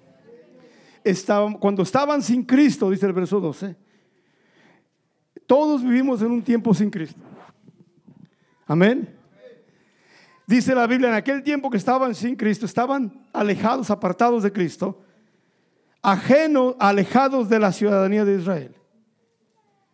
[1.59, 3.75] cuando estaban sin Cristo, dice el verso 12,
[5.45, 7.21] todos vivimos en un tiempo sin Cristo.
[8.65, 9.22] Amén.
[10.45, 15.01] Dice la Biblia, en aquel tiempo que estaban sin Cristo, estaban alejados, apartados de Cristo,
[16.01, 18.75] ajenos, alejados de la ciudadanía de Israel.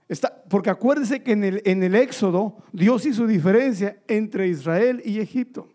[0.08, 5.20] Está, porque acuérdense que en el, en el Éxodo Dios hizo diferencia entre Israel y
[5.20, 5.70] Egipto.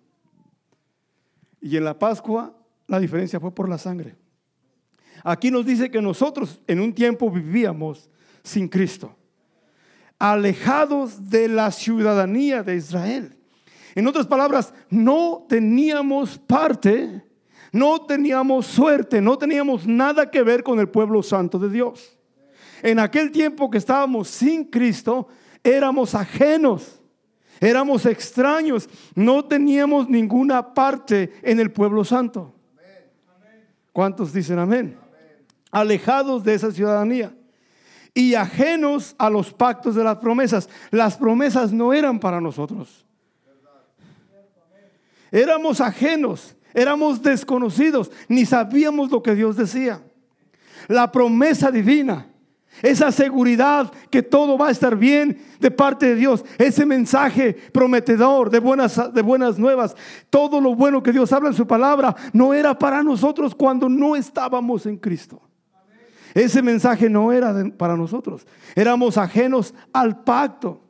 [1.60, 2.52] Y en la Pascua
[2.88, 4.16] la diferencia fue por la sangre.
[5.22, 8.10] Aquí nos dice que nosotros en un tiempo vivíamos
[8.42, 9.16] sin Cristo,
[10.18, 13.38] alejados de la ciudadanía de Israel.
[13.94, 17.22] En otras palabras, no teníamos parte,
[17.72, 22.16] no teníamos suerte, no teníamos nada que ver con el pueblo santo de Dios.
[22.82, 25.28] En aquel tiempo que estábamos sin Cristo,
[25.62, 27.00] éramos ajenos,
[27.60, 32.52] éramos extraños, no teníamos ninguna parte en el pueblo santo.
[33.92, 34.98] ¿Cuántos dicen amén?
[35.70, 37.32] Alejados de esa ciudadanía
[38.12, 40.68] y ajenos a los pactos de las promesas.
[40.90, 43.03] Las promesas no eran para nosotros.
[45.34, 50.00] Éramos ajenos, éramos desconocidos, ni sabíamos lo que Dios decía.
[50.86, 52.28] La promesa divina,
[52.82, 58.48] esa seguridad que todo va a estar bien de parte de Dios, ese mensaje prometedor
[58.48, 59.96] de buenas, de buenas nuevas,
[60.30, 64.14] todo lo bueno que Dios habla en su palabra, no era para nosotros cuando no
[64.14, 65.42] estábamos en Cristo.
[66.32, 68.46] Ese mensaje no era para nosotros.
[68.76, 70.80] Éramos ajenos al pacto,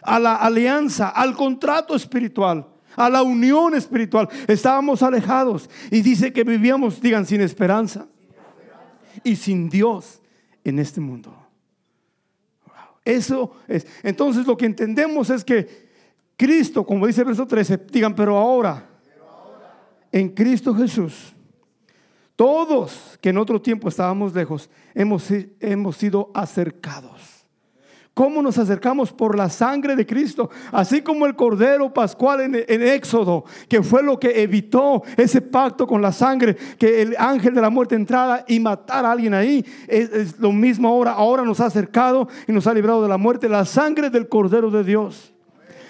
[0.00, 4.28] a la alianza, al contrato espiritual a la unión espiritual.
[4.46, 8.06] Estábamos alejados y dice que vivíamos, digan, sin esperanza
[9.24, 10.20] y sin Dios
[10.64, 11.36] en este mundo.
[13.04, 13.86] Eso es.
[14.02, 15.88] Entonces lo que entendemos es que
[16.36, 18.86] Cristo, como dice el verso 13, digan, pero ahora,
[20.12, 21.34] en Cristo Jesús,
[22.36, 25.28] todos que en otro tiempo estábamos lejos, hemos,
[25.60, 27.39] hemos sido acercados
[28.12, 30.50] ¿Cómo nos acercamos por la sangre de Cristo?
[30.72, 36.02] Así como el Cordero Pascual en, Éxodo, que fue lo que evitó ese pacto con
[36.02, 39.64] la sangre, que el ángel de la muerte entrara y matara a alguien ahí.
[39.86, 41.12] Es, es lo mismo ahora.
[41.12, 43.48] Ahora nos ha acercado y nos ha librado de la muerte.
[43.48, 45.32] La sangre del Cordero de Dios.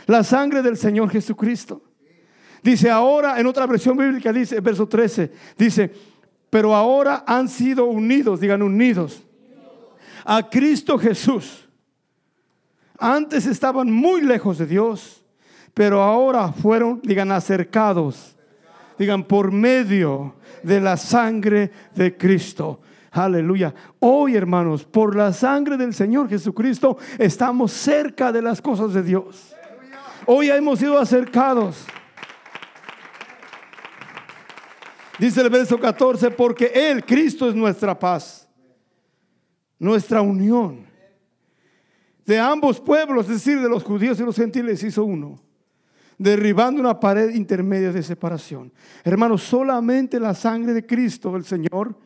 [0.07, 1.83] La sangre del Señor Jesucristo.
[2.63, 5.91] Dice ahora, en otra versión bíblica, dice, verso 13, dice,
[6.51, 9.23] pero ahora han sido unidos, digan unidos,
[10.25, 11.60] a Cristo Jesús
[13.01, 15.25] antes estaban muy lejos de Dios,
[15.73, 18.37] pero ahora fueron, digan, acercados,
[18.99, 22.81] digan, por medio de la sangre de Cristo.
[23.11, 23.75] Aleluya.
[23.99, 29.57] Hoy, hermanos, por la sangre del Señor Jesucristo, estamos cerca de las cosas de Dios.
[30.27, 31.87] Hoy hemos sido acercados.
[35.19, 38.49] Dice el verso 14, porque Él, Cristo, es nuestra paz,
[39.79, 40.90] nuestra unión.
[42.27, 45.41] De ambos pueblos, es decir, de los judíos y los gentiles, hizo uno,
[46.19, 48.73] derribando una pared intermedia de separación.
[49.05, 51.97] Hermanos, solamente la sangre de Cristo, el Señor,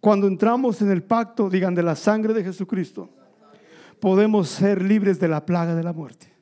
[0.00, 3.10] cuando entramos en el pacto, digan, de la sangre de Jesucristo,
[4.00, 6.32] podemos ser libres de la plaga de la muerte.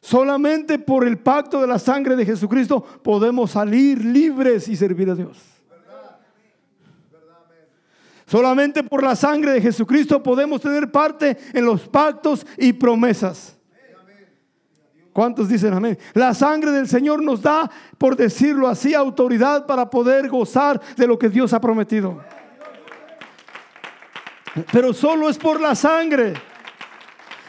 [0.00, 5.14] Solamente por el pacto de la sangre de Jesucristo podemos salir libres y servir a
[5.14, 5.53] Dios.
[8.26, 13.56] Solamente por la sangre de Jesucristo podemos tener parte en los pactos y promesas.
[15.12, 15.96] ¿Cuántos dicen amén?
[16.12, 21.18] La sangre del Señor nos da, por decirlo así, autoridad para poder gozar de lo
[21.18, 22.20] que Dios ha prometido.
[24.72, 26.34] Pero solo es por la sangre.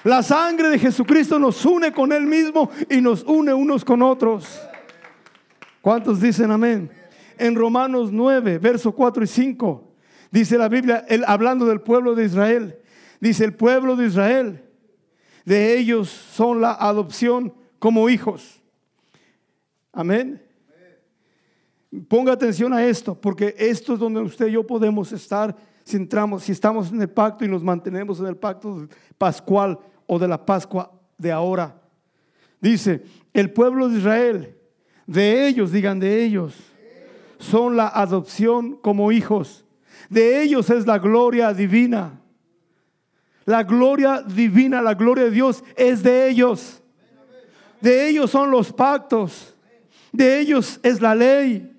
[0.04, 4.62] La sangre de Jesucristo nos une con Él mismo y nos une unos con otros.
[5.82, 6.92] ¿Cuántos dicen amén?
[7.38, 9.85] En Romanos 9, verso 4 y 5,
[10.32, 12.78] dice la Biblia, hablando del pueblo de Israel,
[13.20, 14.64] dice el pueblo de Israel,
[15.46, 18.62] de ellos son la adopción como hijos.
[19.94, 20.42] Amén.
[22.08, 26.44] Ponga atención a esto, porque esto es donde usted y yo podemos estar si entramos,
[26.44, 30.44] si estamos en el pacto y nos mantenemos en el pacto pascual o de la
[30.44, 31.80] Pascua de ahora.
[32.60, 34.58] Dice, el pueblo de Israel,
[35.06, 36.56] de ellos, digan de ellos,
[37.38, 39.65] son la adopción como hijos.
[40.10, 42.20] De ellos es la gloria divina.
[43.46, 46.82] La gloria divina, la gloria de Dios es de ellos.
[47.80, 49.54] De ellos son los pactos.
[50.12, 51.72] De ellos es la ley.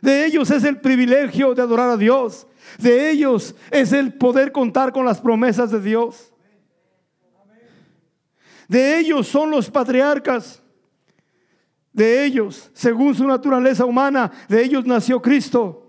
[0.00, 2.46] De ellos es el privilegio de adorar a Dios.
[2.78, 6.32] De ellos es el poder contar con las promesas de Dios.
[8.68, 10.62] De ellos son los patriarcas.
[11.92, 15.85] De ellos, según su naturaleza humana, de ellos nació Cristo,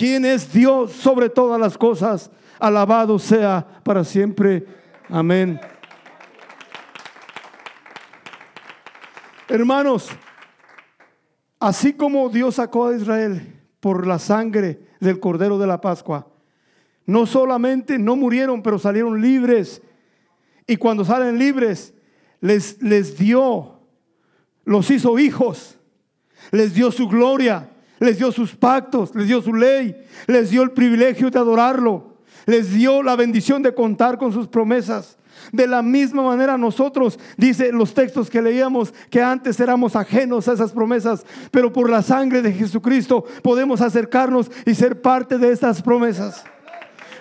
[0.00, 2.30] quien es Dios sobre todas las cosas.
[2.58, 4.64] Alabado sea para siempre.
[5.10, 5.60] Amén.
[9.46, 10.08] Hermanos,
[11.58, 16.26] así como Dios sacó a Israel por la sangre del Cordero de la Pascua,
[17.04, 19.82] no solamente no murieron, pero salieron libres
[20.66, 21.92] y cuando salen libres,
[22.40, 23.80] les, les dio,
[24.64, 25.76] los hizo hijos,
[26.52, 27.68] les dio su gloria,
[28.00, 32.72] les dio sus pactos, les dio su ley, les dio el privilegio de adorarlo, les
[32.72, 35.18] dio la bendición de contar con sus promesas.
[35.52, 40.54] De la misma manera nosotros, dice los textos que leíamos, que antes éramos ajenos a
[40.54, 45.82] esas promesas, pero por la sangre de Jesucristo podemos acercarnos y ser parte de estas
[45.82, 46.44] promesas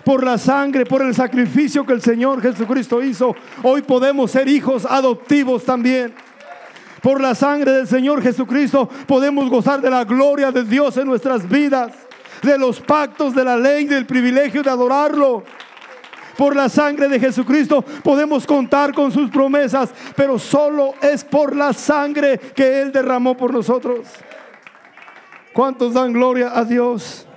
[0.04, 4.86] por la sangre, por el sacrificio que el Señor Jesucristo hizo, hoy podemos ser hijos
[4.86, 6.14] adoptivos también.
[7.02, 11.48] Por la sangre del Señor Jesucristo podemos gozar de la gloria de Dios en nuestras
[11.48, 11.94] vidas,
[12.42, 15.44] de los pactos de la ley, del privilegio de adorarlo.
[16.38, 21.74] Por la sangre de Jesucristo podemos contar con sus promesas, pero solo es por la
[21.74, 24.08] sangre que Él derramó por nosotros.
[25.54, 27.28] ¿Cuántos dan gloria a Dios?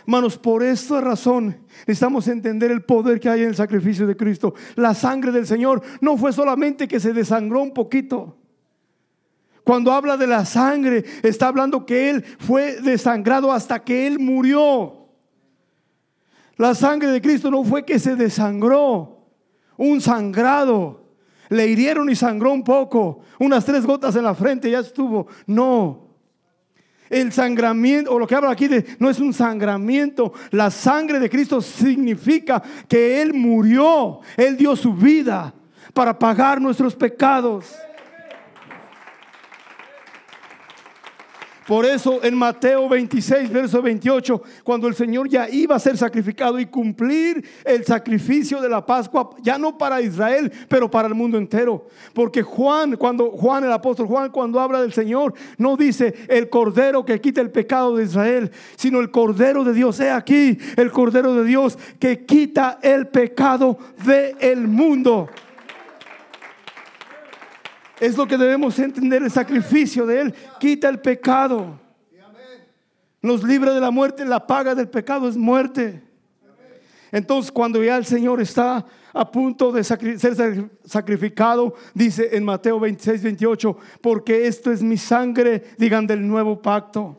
[0.00, 4.54] Hermanos, por esta razón necesitamos entender el poder que hay en el sacrificio de Cristo.
[4.74, 8.36] La sangre del Señor no fue solamente que se desangró un poquito.
[9.64, 15.08] Cuando habla de la sangre, está hablando que Él fue desangrado hasta que Él murió.
[16.56, 19.26] La sangre de Cristo no fue que se desangró,
[19.76, 21.02] un sangrado.
[21.48, 25.26] Le hirieron y sangró un poco, unas tres gotas en la frente, ya estuvo.
[25.46, 26.04] No,
[27.10, 30.32] el sangramiento, o lo que habla aquí de, no es un sangramiento.
[30.50, 35.54] La sangre de Cristo significa que Él murió, Él dio su vida
[35.92, 37.74] para pagar nuestros pecados.
[41.66, 46.60] Por eso en Mateo 26, verso 28, cuando el Señor ya iba a ser sacrificado
[46.60, 51.38] y cumplir el sacrificio de la Pascua, ya no para Israel, pero para el mundo
[51.38, 51.86] entero.
[52.12, 57.04] Porque Juan, cuando Juan, el apóstol Juan, cuando habla del Señor, no dice el cordero
[57.04, 59.98] que quita el pecado de Israel, sino el cordero de Dios.
[60.00, 65.28] He aquí el cordero de Dios que quita el pecado del el mundo.
[68.00, 71.80] Es lo que debemos entender, el sacrificio de Él quita el pecado.
[73.22, 76.02] Nos libra de la muerte, la paga del pecado es muerte.
[77.10, 83.22] Entonces cuando ya el Señor está a punto de ser sacrificado, dice en Mateo 26,
[83.22, 87.16] 28, porque esto es mi sangre, digan del nuevo pacto.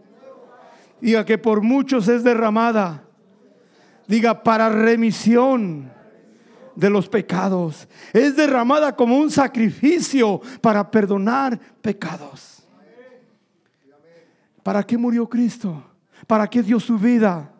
[0.99, 3.05] Diga que por muchos es derramada
[4.07, 5.91] Diga, para remisión
[6.76, 7.88] de los pecados.
[8.13, 12.63] Es derramada como un sacrificio para perdonar pecados.
[14.63, 15.84] ¿Para qué murió Cristo?
[16.26, 17.51] ¿Para qué dio su vida?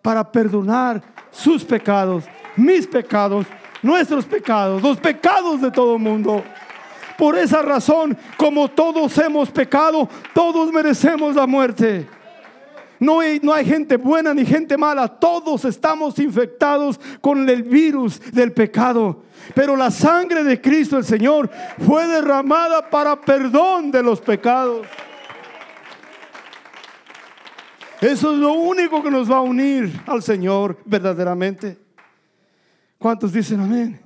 [0.00, 2.24] Para perdonar sus pecados,
[2.56, 3.46] mis pecados,
[3.82, 6.42] nuestros pecados, los pecados de todo el mundo.
[7.18, 12.08] Por esa razón, como todos hemos pecado, todos merecemos la muerte.
[13.02, 15.08] No hay, no hay, gente buena ni gente mala.
[15.08, 19.24] Todos estamos infectados con el virus del pecado.
[19.56, 21.50] Pero la sangre de Cristo el Señor
[21.84, 24.86] fue derramada para perdón de los pecados.
[28.00, 31.76] Eso es lo único que nos va a unir al Señor verdaderamente.
[32.98, 34.00] ¿Cuántos dicen amén?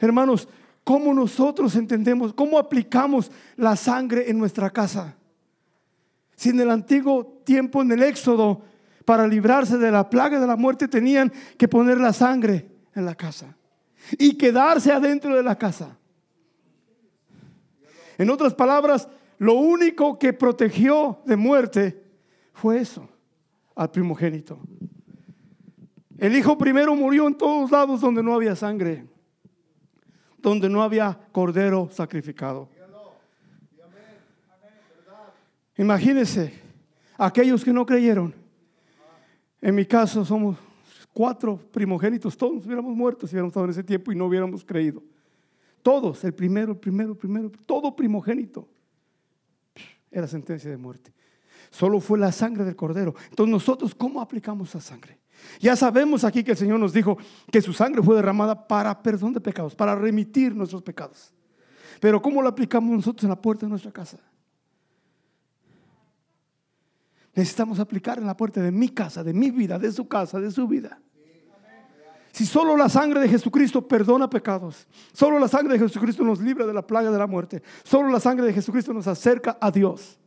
[0.00, 0.48] Hermanos,
[0.84, 5.17] ¿cómo nosotros entendemos, cómo aplicamos la sangre en nuestra casa?
[6.38, 8.62] Si en el antiguo tiempo, en el Éxodo,
[9.04, 13.16] para librarse de la plaga de la muerte, tenían que poner la sangre en la
[13.16, 13.56] casa
[14.16, 15.98] y quedarse adentro de la casa.
[18.18, 19.08] En otras palabras,
[19.38, 22.04] lo único que protegió de muerte
[22.52, 23.08] fue eso,
[23.74, 24.60] al primogénito.
[26.18, 29.08] El hijo primero murió en todos lados donde no había sangre,
[30.36, 32.68] donde no había cordero sacrificado.
[35.78, 36.52] Imagínense,
[37.16, 38.34] aquellos que no creyeron.
[39.60, 40.56] En mi caso somos
[41.12, 45.02] cuatro primogénitos, todos hubiéramos muerto si hubiéramos estado en ese tiempo y no hubiéramos creído.
[45.82, 48.68] Todos, el primero, el primero, el primero, todo primogénito
[50.10, 51.14] era sentencia de muerte.
[51.70, 53.14] Solo fue la sangre del cordero.
[53.30, 55.18] Entonces nosotros, ¿cómo aplicamos esa sangre?
[55.60, 57.16] Ya sabemos aquí que el Señor nos dijo
[57.52, 61.32] que su sangre fue derramada para perdón de pecados, para remitir nuestros pecados.
[62.00, 64.18] Pero ¿cómo lo aplicamos nosotros en la puerta de nuestra casa?
[67.38, 70.50] Necesitamos aplicar en la puerta de mi casa, de mi vida, de su casa, de
[70.50, 71.00] su vida.
[72.32, 76.66] Si solo la sangre de Jesucristo perdona pecados, solo la sangre de Jesucristo nos libra
[76.66, 80.18] de la plaga de la muerte, solo la sangre de Jesucristo nos acerca a Dios.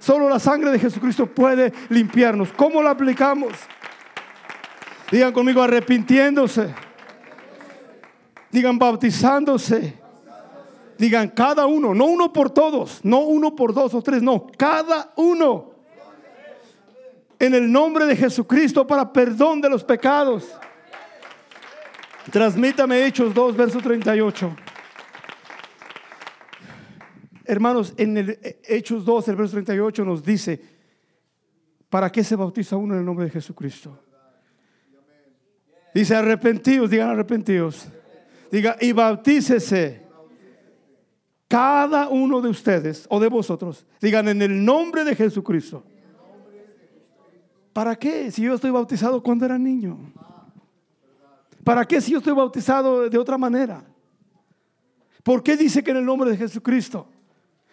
[0.00, 2.52] Solo la sangre de Jesucristo puede limpiarnos.
[2.52, 3.54] ¿Cómo la aplicamos?
[5.10, 6.74] Digan conmigo arrepintiéndose.
[8.52, 9.98] Digan bautizándose.
[10.98, 15.12] Digan cada uno, no uno por todos, no uno por dos o tres, no, cada
[15.14, 15.67] uno
[17.38, 20.46] en el nombre de Jesucristo para perdón de los pecados.
[22.30, 24.56] Transmítame Hechos 2, verso 38.
[27.44, 30.60] Hermanos, en el Hechos 2, el verso 38 nos dice,
[31.88, 33.98] ¿para qué se bautiza uno en el nombre de Jesucristo?
[35.94, 37.88] Dice, arrepentidos, digan arrepentidos.
[38.50, 40.06] Diga, y bautícese
[41.48, 43.86] cada uno de ustedes o de vosotros.
[44.00, 45.84] Digan, en el nombre de Jesucristo
[47.78, 49.96] ¿Para qué si yo estoy bautizado cuando era niño?
[51.62, 53.84] ¿Para qué si yo estoy bautizado de otra manera?
[55.22, 57.06] ¿Por qué dice que en el nombre de Jesucristo?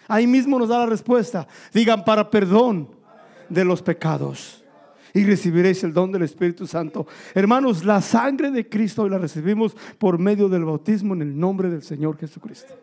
[0.07, 1.47] Ahí mismo nos da la respuesta.
[1.73, 2.87] Digan para perdón
[3.49, 4.63] de los pecados
[5.11, 7.07] y recibiréis el don del Espíritu Santo.
[7.33, 11.81] Hermanos, la sangre de Cristo la recibimos por medio del bautismo en el nombre del
[11.81, 12.75] Señor Jesucristo.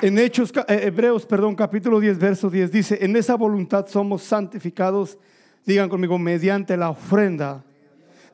[0.00, 5.18] En Hechos, eh, Hebreos, perdón, capítulo 10, verso 10 dice, en esa voluntad somos santificados,
[5.66, 7.64] digan conmigo, mediante la ofrenda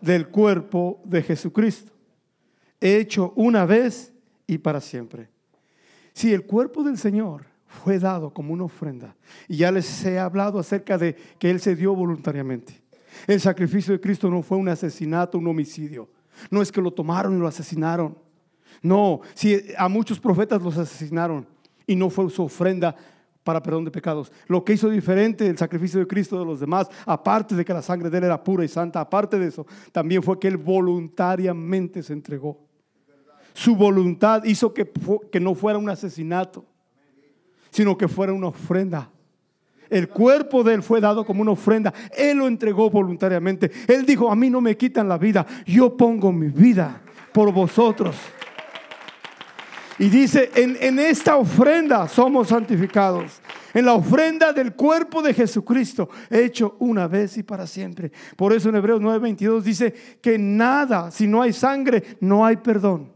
[0.03, 1.91] del cuerpo de Jesucristo,
[2.81, 4.13] hecho una vez
[4.47, 5.31] y para siempre.
[6.13, 9.17] Si el cuerpo del Señor fue dado como una ofrenda,
[9.49, 12.83] y ya les he hablado acerca de que Él se dio voluntariamente.
[13.27, 16.11] El sacrificio de Cristo no fue un asesinato, un homicidio.
[16.51, 18.19] No es que lo tomaron y lo asesinaron.
[18.83, 21.54] No, si a muchos profetas los asesinaron,
[21.87, 22.95] y no fue su ofrenda
[23.45, 24.33] para perdón de pecados.
[24.49, 27.83] Lo que hizo diferente el sacrificio de Cristo de los demás, aparte de que la
[27.83, 32.03] sangre de él era pura y santa, aparte de eso, también fue que él voluntariamente
[32.03, 32.59] se entregó.
[33.53, 34.91] Su voluntad hizo que,
[35.31, 36.65] que no fuera un asesinato,
[37.71, 39.11] sino que fuera una ofrenda.
[39.91, 41.93] El cuerpo de él fue dado como una ofrenda.
[42.17, 43.71] Él lo entregó voluntariamente.
[43.87, 48.17] Él dijo, a mí no me quitan la vida, yo pongo mi vida por vosotros.
[49.99, 53.41] Y dice, en, esta ofrenda somos santificados.
[53.73, 58.11] En la ofrenda del cuerpo de Jesucristo, hecho una vez y para siempre.
[58.37, 63.13] Por eso en Hebreos 9:22 dice que nada, si no hay sangre, no hay perdón.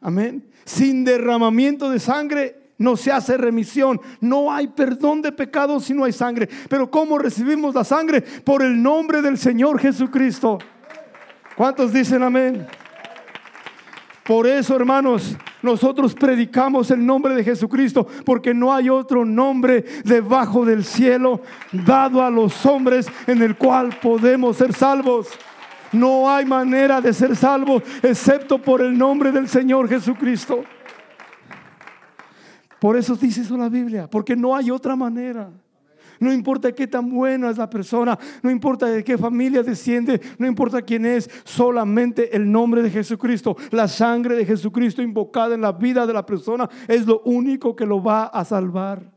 [0.00, 0.48] Amén.
[0.64, 4.00] Sin derramamiento de sangre no se hace remisión.
[4.20, 6.48] No hay perdón de pecados si no hay sangre.
[6.68, 8.20] Pero ¿cómo recibimos la sangre?
[8.20, 10.58] Por el nombre del Señor Jesucristo.
[11.56, 12.66] ¿Cuántos dicen amén?
[14.26, 20.64] Por eso, hermanos, Nosotros predicamos el nombre de Jesucristo porque no hay otro nombre debajo
[20.64, 21.40] del cielo
[21.72, 25.26] dado a los hombres en el cual podemos ser salvos.
[25.90, 30.62] No hay manera de ser salvos excepto por el nombre del Señor Jesucristo.
[32.78, 35.50] Por eso dice eso la Biblia, porque no hay otra manera.
[36.20, 40.46] No importa qué tan buena es la persona, no importa de qué familia desciende, no
[40.46, 45.72] importa quién es, solamente el nombre de Jesucristo, la sangre de Jesucristo invocada en la
[45.72, 49.16] vida de la persona es lo único que lo va a salvar.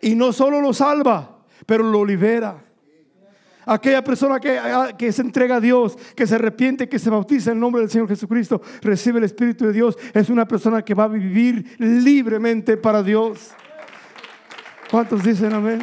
[0.00, 2.64] Y no solo lo salva, pero lo libera.
[3.64, 7.58] Aquella persona que, ah, se entrega a Dios, que se arrepiente, que se bautiza en
[7.58, 11.04] el nombre del Señor Jesucristo, recibe el Espíritu de Dios, es una persona que va
[11.04, 13.54] a vivir libremente para Dios.
[14.92, 15.80] ¿Cuántos dicen amén?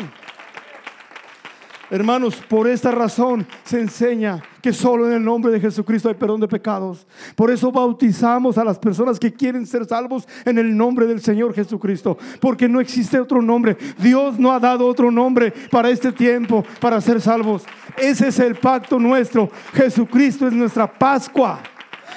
[1.89, 6.41] Hermanos, por esta razón se enseña que solo en el nombre de Jesucristo hay perdón
[6.41, 7.07] de pecados.
[7.35, 11.55] Por eso bautizamos a las personas que quieren ser salvos en el nombre del Señor
[11.55, 12.19] Jesucristo.
[12.39, 13.75] Porque no existe otro nombre.
[13.97, 17.63] Dios no ha dado otro nombre para este tiempo, para ser salvos.
[17.97, 19.49] Ese es el pacto nuestro.
[19.73, 21.61] Jesucristo es nuestra Pascua.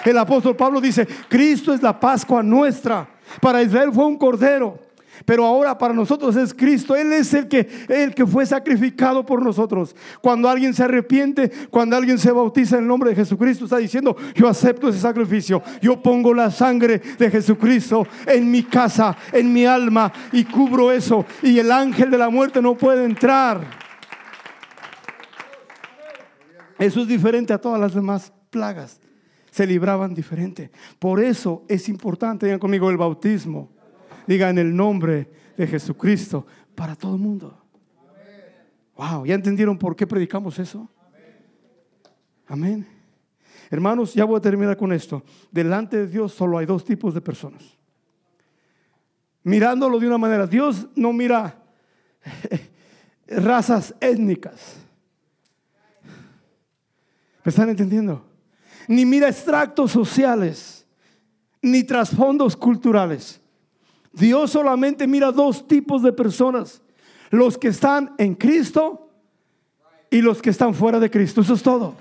[0.05, 3.09] El apóstol Pablo dice, Cristo es la Pascua nuestra.
[3.41, 4.92] Para Israel fue un cordero.
[5.25, 6.97] Pero ahora para nosotros es Cristo.
[6.97, 9.95] Él es el que, el que fue sacrificado por nosotros.
[10.21, 14.17] Cuando alguien se arrepiente, cuando alguien se bautiza en el nombre de Jesucristo, está diciendo,
[14.35, 15.63] yo acepto ese sacrificio.
[15.81, 21.25] Yo pongo la sangre de Jesucristo en mi casa, en mi alma y cubro eso.
[21.43, 23.83] Y el ángel de la muerte no puede entrar.
[26.79, 29.01] Eso es diferente a todas las demás plagas.
[29.51, 30.71] Se libraban diferente.
[30.99, 33.71] Por eso es importante, digan conmigo, el bautismo.
[34.27, 37.59] Diga en el nombre de Jesucristo para todo el mundo.
[38.97, 40.89] Wow, ¿ya entendieron por qué predicamos eso?
[42.47, 42.87] Amén.
[43.71, 45.23] Hermanos, ya voy a terminar con esto.
[45.51, 47.63] Delante de Dios solo hay dos tipos de personas.
[49.43, 51.59] Mirándolo de una manera, Dios no mira
[53.27, 54.77] razas étnicas.
[57.45, 58.25] ¿Me están entendiendo?
[58.87, 60.87] Ni mira extractos sociales,
[61.61, 63.42] ni trasfondos culturales.
[64.13, 66.83] Dios solamente mira dos tipos de personas.
[67.31, 69.11] Los que están en Cristo
[70.11, 71.41] y los que están fuera de Cristo.
[71.41, 71.95] Eso es todo.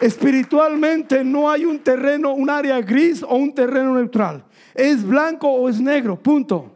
[0.00, 4.44] Espiritualmente no hay un terreno, un área gris o un terreno neutral.
[4.74, 6.72] Es blanco o es negro, punto.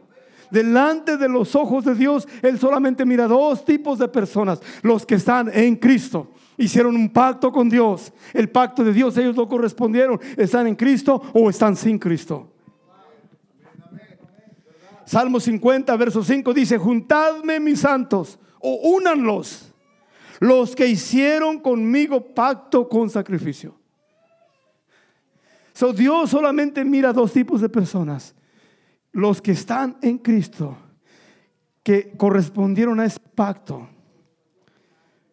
[0.49, 4.61] Delante de los ojos de Dios, Él solamente mira dos tipos de personas.
[4.81, 8.13] Los que están en Cristo hicieron un pacto con Dios.
[8.33, 10.19] El pacto de Dios, ellos lo correspondieron.
[10.37, 12.53] ¿Están en Cristo o están sin Cristo?
[15.05, 19.73] Salmo 50, verso 5 dice, juntadme mis santos o únanlos,
[20.39, 23.75] los que hicieron conmigo pacto con sacrificio.
[25.73, 28.35] So, Dios solamente mira dos tipos de personas.
[29.11, 30.77] Los que están en Cristo,
[31.81, 33.87] que correspondieron a ese pacto.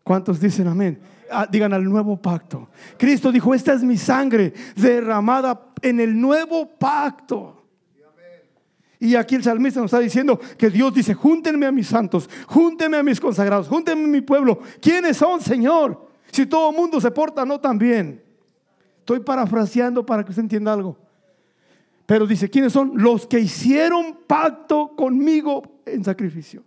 [0.02, 1.00] ¿Cuántos dicen amén?
[1.30, 2.68] Ah, digan al nuevo pacto.
[2.98, 7.64] Cristo dijo, esta es mi sangre derramada en el nuevo pacto.
[8.98, 12.96] Y aquí el salmista nos está diciendo que Dios dice, júntenme a mis santos, júntenme
[12.96, 14.60] a mis consagrados, júntenme a mi pueblo.
[14.80, 16.08] ¿Quiénes son, Señor?
[16.32, 18.22] Si todo el mundo se porta no tan bien.
[19.00, 20.96] Estoy parafraseando para que usted entienda algo.
[22.06, 22.92] Pero dice, ¿quiénes son?
[22.94, 26.62] Los que hicieron pacto conmigo en sacrificio.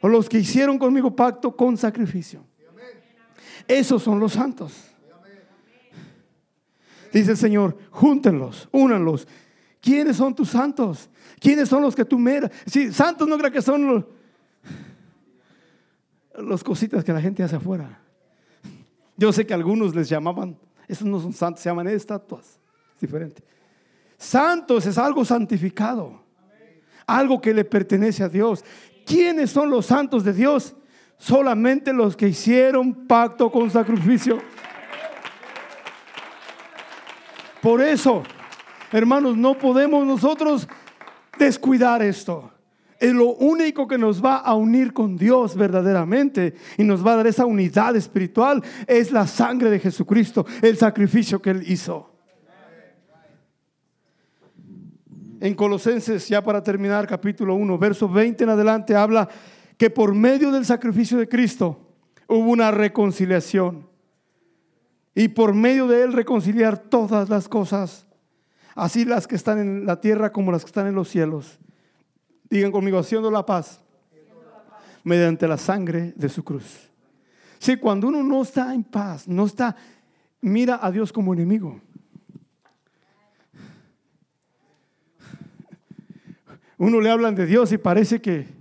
[0.00, 2.44] O los que hicieron conmigo pacto con sacrificio.
[3.66, 4.90] Esos son los santos.
[7.12, 9.26] Dice el Señor, júntenlos, únanlos.
[9.80, 11.08] ¿Quiénes son tus santos?
[11.40, 12.50] ¿Quiénes son los que tú miras?
[12.66, 14.04] Si santos no creo que son los,
[16.38, 18.00] los cositas que la gente hace afuera.
[19.16, 20.56] Yo sé que algunos les llamaban,
[20.86, 22.58] esos no son santos, se llaman estatuas.
[22.94, 23.42] Es diferente.
[24.16, 26.22] Santos es algo santificado,
[27.06, 28.64] algo que le pertenece a Dios.
[29.06, 30.76] ¿Quiénes son los santos de Dios?
[31.20, 34.38] Solamente los que hicieron pacto con sacrificio.
[37.60, 38.22] Por eso,
[38.90, 40.66] hermanos, no podemos nosotros
[41.38, 42.50] descuidar esto.
[42.98, 47.16] Es lo único que nos va a unir con Dios verdaderamente y nos va a
[47.16, 48.62] dar esa unidad espiritual.
[48.86, 52.14] Es la sangre de Jesucristo, el sacrificio que Él hizo.
[55.38, 59.28] En Colosenses, ya para terminar, capítulo 1, verso 20 en adelante, habla
[59.80, 61.80] que por medio del sacrificio de Cristo
[62.28, 63.88] hubo una reconciliación.
[65.14, 68.06] Y por medio de él reconciliar todas las cosas,
[68.74, 71.58] así las que están en la tierra como las que están en los cielos.
[72.50, 73.80] Digan conmigo, haciendo la paz
[75.02, 76.90] mediante la sangre de su cruz.
[77.58, 79.76] Sí, cuando uno no está en paz, no está,
[80.42, 81.80] mira a Dios como enemigo.
[86.76, 88.59] Uno le hablan de Dios y parece que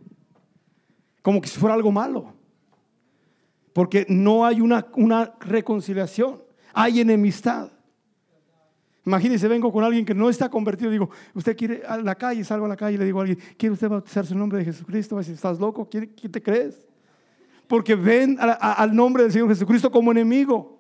[1.30, 2.34] como que si fuera algo malo.
[3.72, 6.42] Porque no hay una, una reconciliación,
[6.74, 7.70] hay enemistad.
[9.06, 10.90] Imagínese, vengo con alguien que no está convertido.
[10.90, 13.38] Digo, usted quiere a la calle, salgo a la calle y le digo a alguien,
[13.60, 15.14] ¿quiere usted bautizarse en nombre de Jesucristo?
[15.14, 15.88] Va a decir, ¿estás loco?
[15.88, 16.88] ¿Quién, te crees?
[17.68, 20.80] Porque ven al nombre del Señor Jesucristo como enemigo.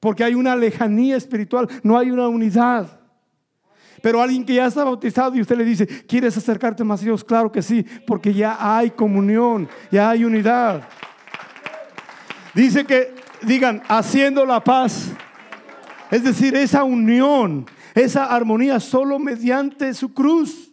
[0.00, 2.95] Porque hay una lejanía espiritual, no hay una unidad.
[4.02, 7.24] Pero alguien que ya está bautizado y usted le dice, ¿quieres acercarte más a Dios?
[7.24, 10.88] Claro que sí, porque ya hay comunión, ya hay unidad.
[12.54, 15.10] Dice que digan, haciendo la paz
[16.10, 20.72] es decir, esa unión, esa armonía solo mediante su cruz.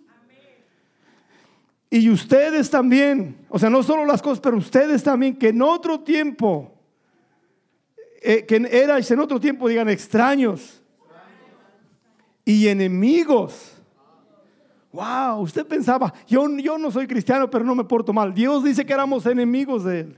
[1.89, 5.99] Y ustedes también, o sea, no solo las cosas, pero ustedes también, que en otro
[6.01, 6.71] tiempo,
[8.21, 10.82] eh, que erais en otro tiempo, digan extraños
[12.45, 13.73] y enemigos.
[14.91, 18.33] Wow, usted pensaba, yo, yo no soy cristiano, pero no me porto mal.
[18.33, 20.17] Dios dice que éramos enemigos de Él.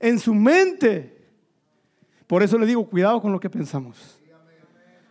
[0.00, 1.28] En su mente,
[2.26, 4.18] por eso le digo, cuidado con lo que pensamos.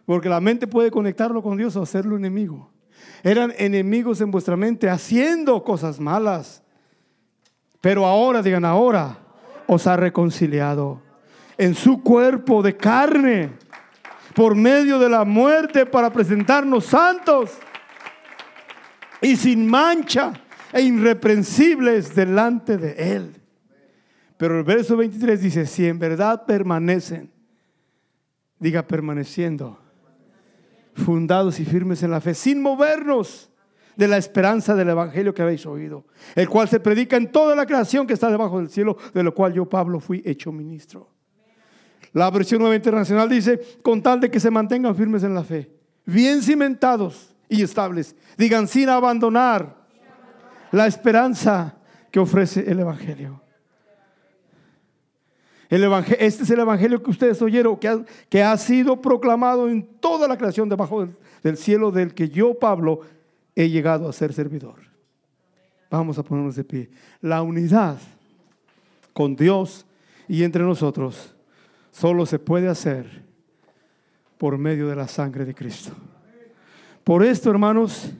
[0.05, 2.71] Porque la mente puede conectarlo con Dios o hacerlo enemigo.
[3.23, 6.63] Eran enemigos en vuestra mente haciendo cosas malas.
[7.79, 9.19] Pero ahora, digan ahora,
[9.67, 11.01] os ha reconciliado
[11.57, 13.51] en su cuerpo de carne
[14.33, 17.51] por medio de la muerte para presentarnos santos
[19.21, 20.33] y sin mancha
[20.71, 23.35] e irreprensibles delante de Él.
[24.37, 27.31] Pero el verso 23 dice, si en verdad permanecen,
[28.57, 29.79] diga permaneciendo,
[30.93, 33.49] fundados y firmes en la fe, sin movernos
[33.95, 36.05] de la esperanza del Evangelio que habéis oído,
[36.35, 39.33] el cual se predica en toda la creación que está debajo del cielo, de lo
[39.33, 41.09] cual yo, Pablo, fui hecho ministro.
[42.13, 45.69] La versión nueva internacional dice, con tal de que se mantengan firmes en la fe,
[46.05, 49.75] bien cimentados y estables, digan sin abandonar
[50.71, 51.75] la esperanza
[52.11, 53.41] que ofrece el Evangelio
[55.69, 60.27] este es el evangelio que ustedes oyeron, que ha, que ha sido proclamado en toda
[60.27, 63.01] la creación debajo del, del, cielo, del que yo, Pablo,
[63.55, 64.77] he llegado a ser servidor.
[65.91, 66.89] Vamos a ponernos de pie.
[67.21, 67.97] La unidad
[69.13, 69.85] con Dios
[70.27, 71.35] y entre nosotros
[71.99, 73.25] solo se puede hacer
[74.37, 75.91] por medio de la sangre de Cristo.
[77.03, 78.13] Por esto, hermanos,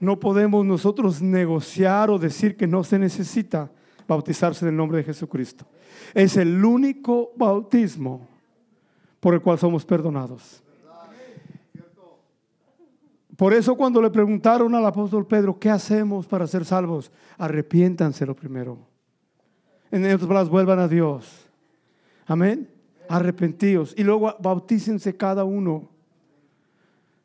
[0.00, 3.70] no podemos nosotros negociar o decir que no se necesita
[4.08, 5.66] bautizarse en el nombre de Jesucristo.
[6.14, 8.26] Es el único bautismo
[9.20, 10.60] por el cual somos perdonados.
[13.36, 17.12] Por eso cuando le preguntaron al apóstol Pedro, ¿qué hacemos para ser salvos?
[17.36, 18.78] Arrepiéntanse lo primero.
[19.92, 21.47] En otras palabras, vuelvan a Dios.
[22.28, 22.68] Amén.
[23.08, 23.94] Arrepentíos.
[23.96, 25.88] Y luego bautícense cada uno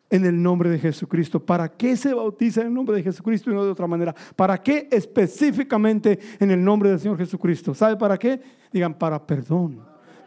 [0.10, 1.46] en el nombre de Jesucristo.
[1.46, 4.16] ¿Para qué se bautiza en el nombre de Jesucristo y no de otra manera?
[4.36, 7.74] ¿Para qué específicamente en el nombre del Señor Jesucristo?
[7.74, 8.42] ¿Sabe para qué?
[8.72, 9.82] Digan, para perdón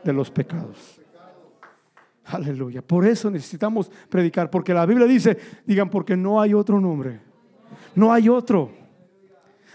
[0.04, 1.00] de los pecados.
[2.26, 2.82] Aleluya.
[2.82, 7.20] Por eso necesitamos predicar, porque la Biblia dice, digan, porque no hay otro nombre.
[7.94, 8.70] No hay otro.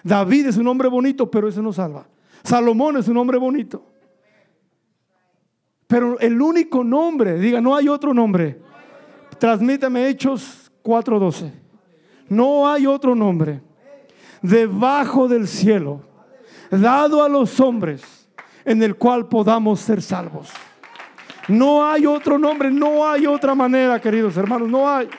[0.04, 2.06] David es un hombre bonito, pero eso no salva.
[2.43, 3.86] Salomón es un hombre bonito.
[5.92, 8.62] Pero el único nombre, diga, no hay otro nombre
[9.38, 11.52] Transmítame Hechos 4:12.
[12.30, 13.60] No hay otro nombre
[14.42, 16.02] debajo del cielo
[16.70, 18.30] dado a los hombres
[18.64, 20.50] en el cual podamos ser salvos.
[21.48, 25.10] No hay otro nombre, no hay otra manera, queridos hermanos, no hay.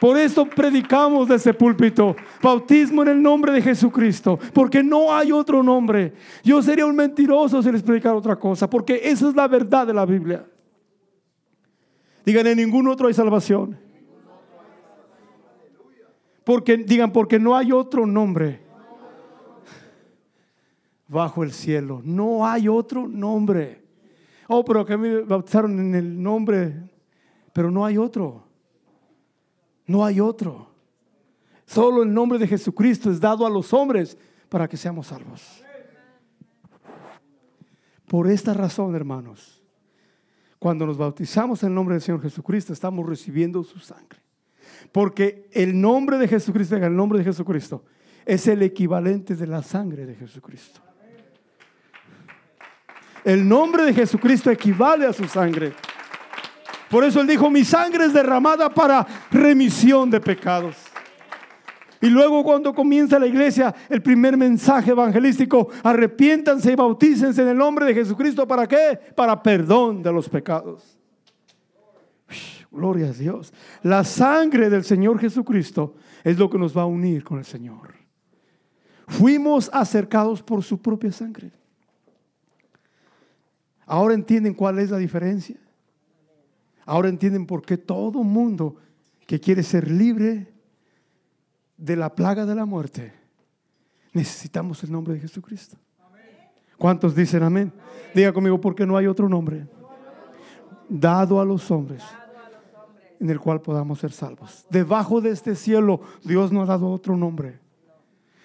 [0.00, 5.30] Por eso predicamos de ese púlpito, bautismo en el nombre de Jesucristo, porque no hay
[5.30, 6.14] otro nombre.
[6.42, 9.92] Yo sería un mentiroso si les predicara otra cosa, porque esa es la verdad de
[9.92, 10.46] la Biblia.
[12.24, 13.78] Digan, en ningún otro hay salvación.
[16.44, 18.60] Porque, digan, porque no hay otro nombre
[21.08, 22.00] bajo el cielo.
[22.04, 23.82] No hay otro nombre.
[24.48, 26.74] Oh, pero que me bautizaron en el nombre,
[27.52, 28.49] pero no hay otro.
[29.90, 30.68] No hay otro.
[31.66, 34.16] Solo el nombre de Jesucristo es dado a los hombres
[34.48, 35.64] para que seamos salvos.
[38.06, 39.60] Por esta razón, hermanos
[40.60, 44.20] cuando nos bautizamos en el nombre del Señor Jesucristo, estamos recibiendo su sangre.
[44.92, 47.82] Porque el nombre de Jesucristo, el nombre de Jesucristo,
[48.26, 50.82] es el equivalente de la sangre de Jesucristo.
[53.24, 55.72] El nombre de Jesucristo equivale a su sangre.
[56.90, 60.76] Por eso él dijo, mi sangre es derramada para remisión de pecados.
[62.00, 67.56] Y luego cuando comienza la iglesia, el primer mensaje evangelístico, arrepiéntanse y bautícense en el
[67.58, 68.48] nombre de Jesucristo.
[68.48, 68.98] ¿Para qué?
[69.14, 70.98] Para perdón de los pecados.
[72.72, 73.52] Gloria a Dios.
[73.82, 77.94] La sangre del Señor Jesucristo es lo que nos va a unir con el Señor.
[79.06, 81.52] Fuimos acercados por su propia sangre.
[83.86, 85.56] Ahora entienden cuál es la diferencia.
[86.90, 88.74] Ahora entienden por qué todo mundo
[89.24, 90.52] que quiere ser libre
[91.76, 93.12] de la plaga de la muerte,
[94.12, 95.76] necesitamos el nombre de Jesucristo.
[96.76, 97.72] ¿Cuántos dicen amén?
[98.12, 99.68] Diga conmigo, porque no hay otro nombre
[100.88, 102.02] dado a los hombres
[103.20, 104.66] en el cual podamos ser salvos.
[104.68, 107.60] Debajo de este cielo Dios nos ha dado otro nombre.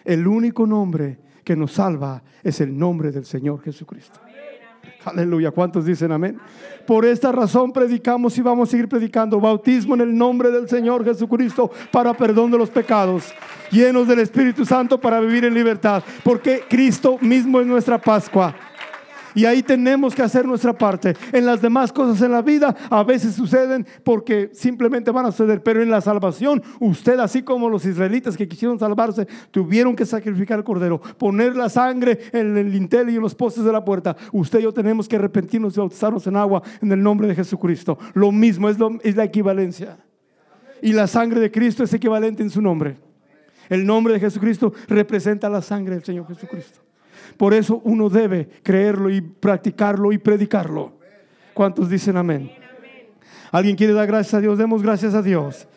[0.04, 4.20] El único nombre que nos salva es el nombre del Señor Jesucristo.
[5.06, 5.52] Aleluya.
[5.52, 6.40] ¿Cuántos dicen amén?
[6.86, 11.04] Por esta razón predicamos y vamos a seguir predicando bautismo en el nombre del Señor
[11.04, 13.34] Jesucristo para perdón de los pecados,
[13.72, 18.56] llenos del Espíritu Santo para vivir en libertad, porque Cristo mismo es nuestra Pascua.
[19.36, 21.14] Y ahí tenemos que hacer nuestra parte.
[21.34, 25.62] En las demás cosas en la vida a veces suceden porque simplemente van a suceder.
[25.62, 30.60] Pero en la salvación, usted, así como los israelitas que quisieron salvarse, tuvieron que sacrificar
[30.60, 34.16] el cordero, poner la sangre en el lintel y en los postes de la puerta.
[34.32, 38.00] Usted y yo tenemos que arrepentirnos y bautizarnos en agua en el nombre de Jesucristo.
[38.14, 39.98] Lo mismo es, es la equivalencia.
[40.82, 42.98] Y la sangre de Cristo es equivalente en su nombre.
[43.70, 46.85] El nombre de Jesucristo representa la sangre del Señor Jesucristo.
[47.38, 50.94] Por eso uno debe creerlo y practicarlo y predicarlo.
[51.54, 52.52] ¿Cuántos dicen amén?
[53.52, 54.58] ¿Alguien quiere dar gracias a Dios?
[54.58, 55.68] Demos gracias a Dios.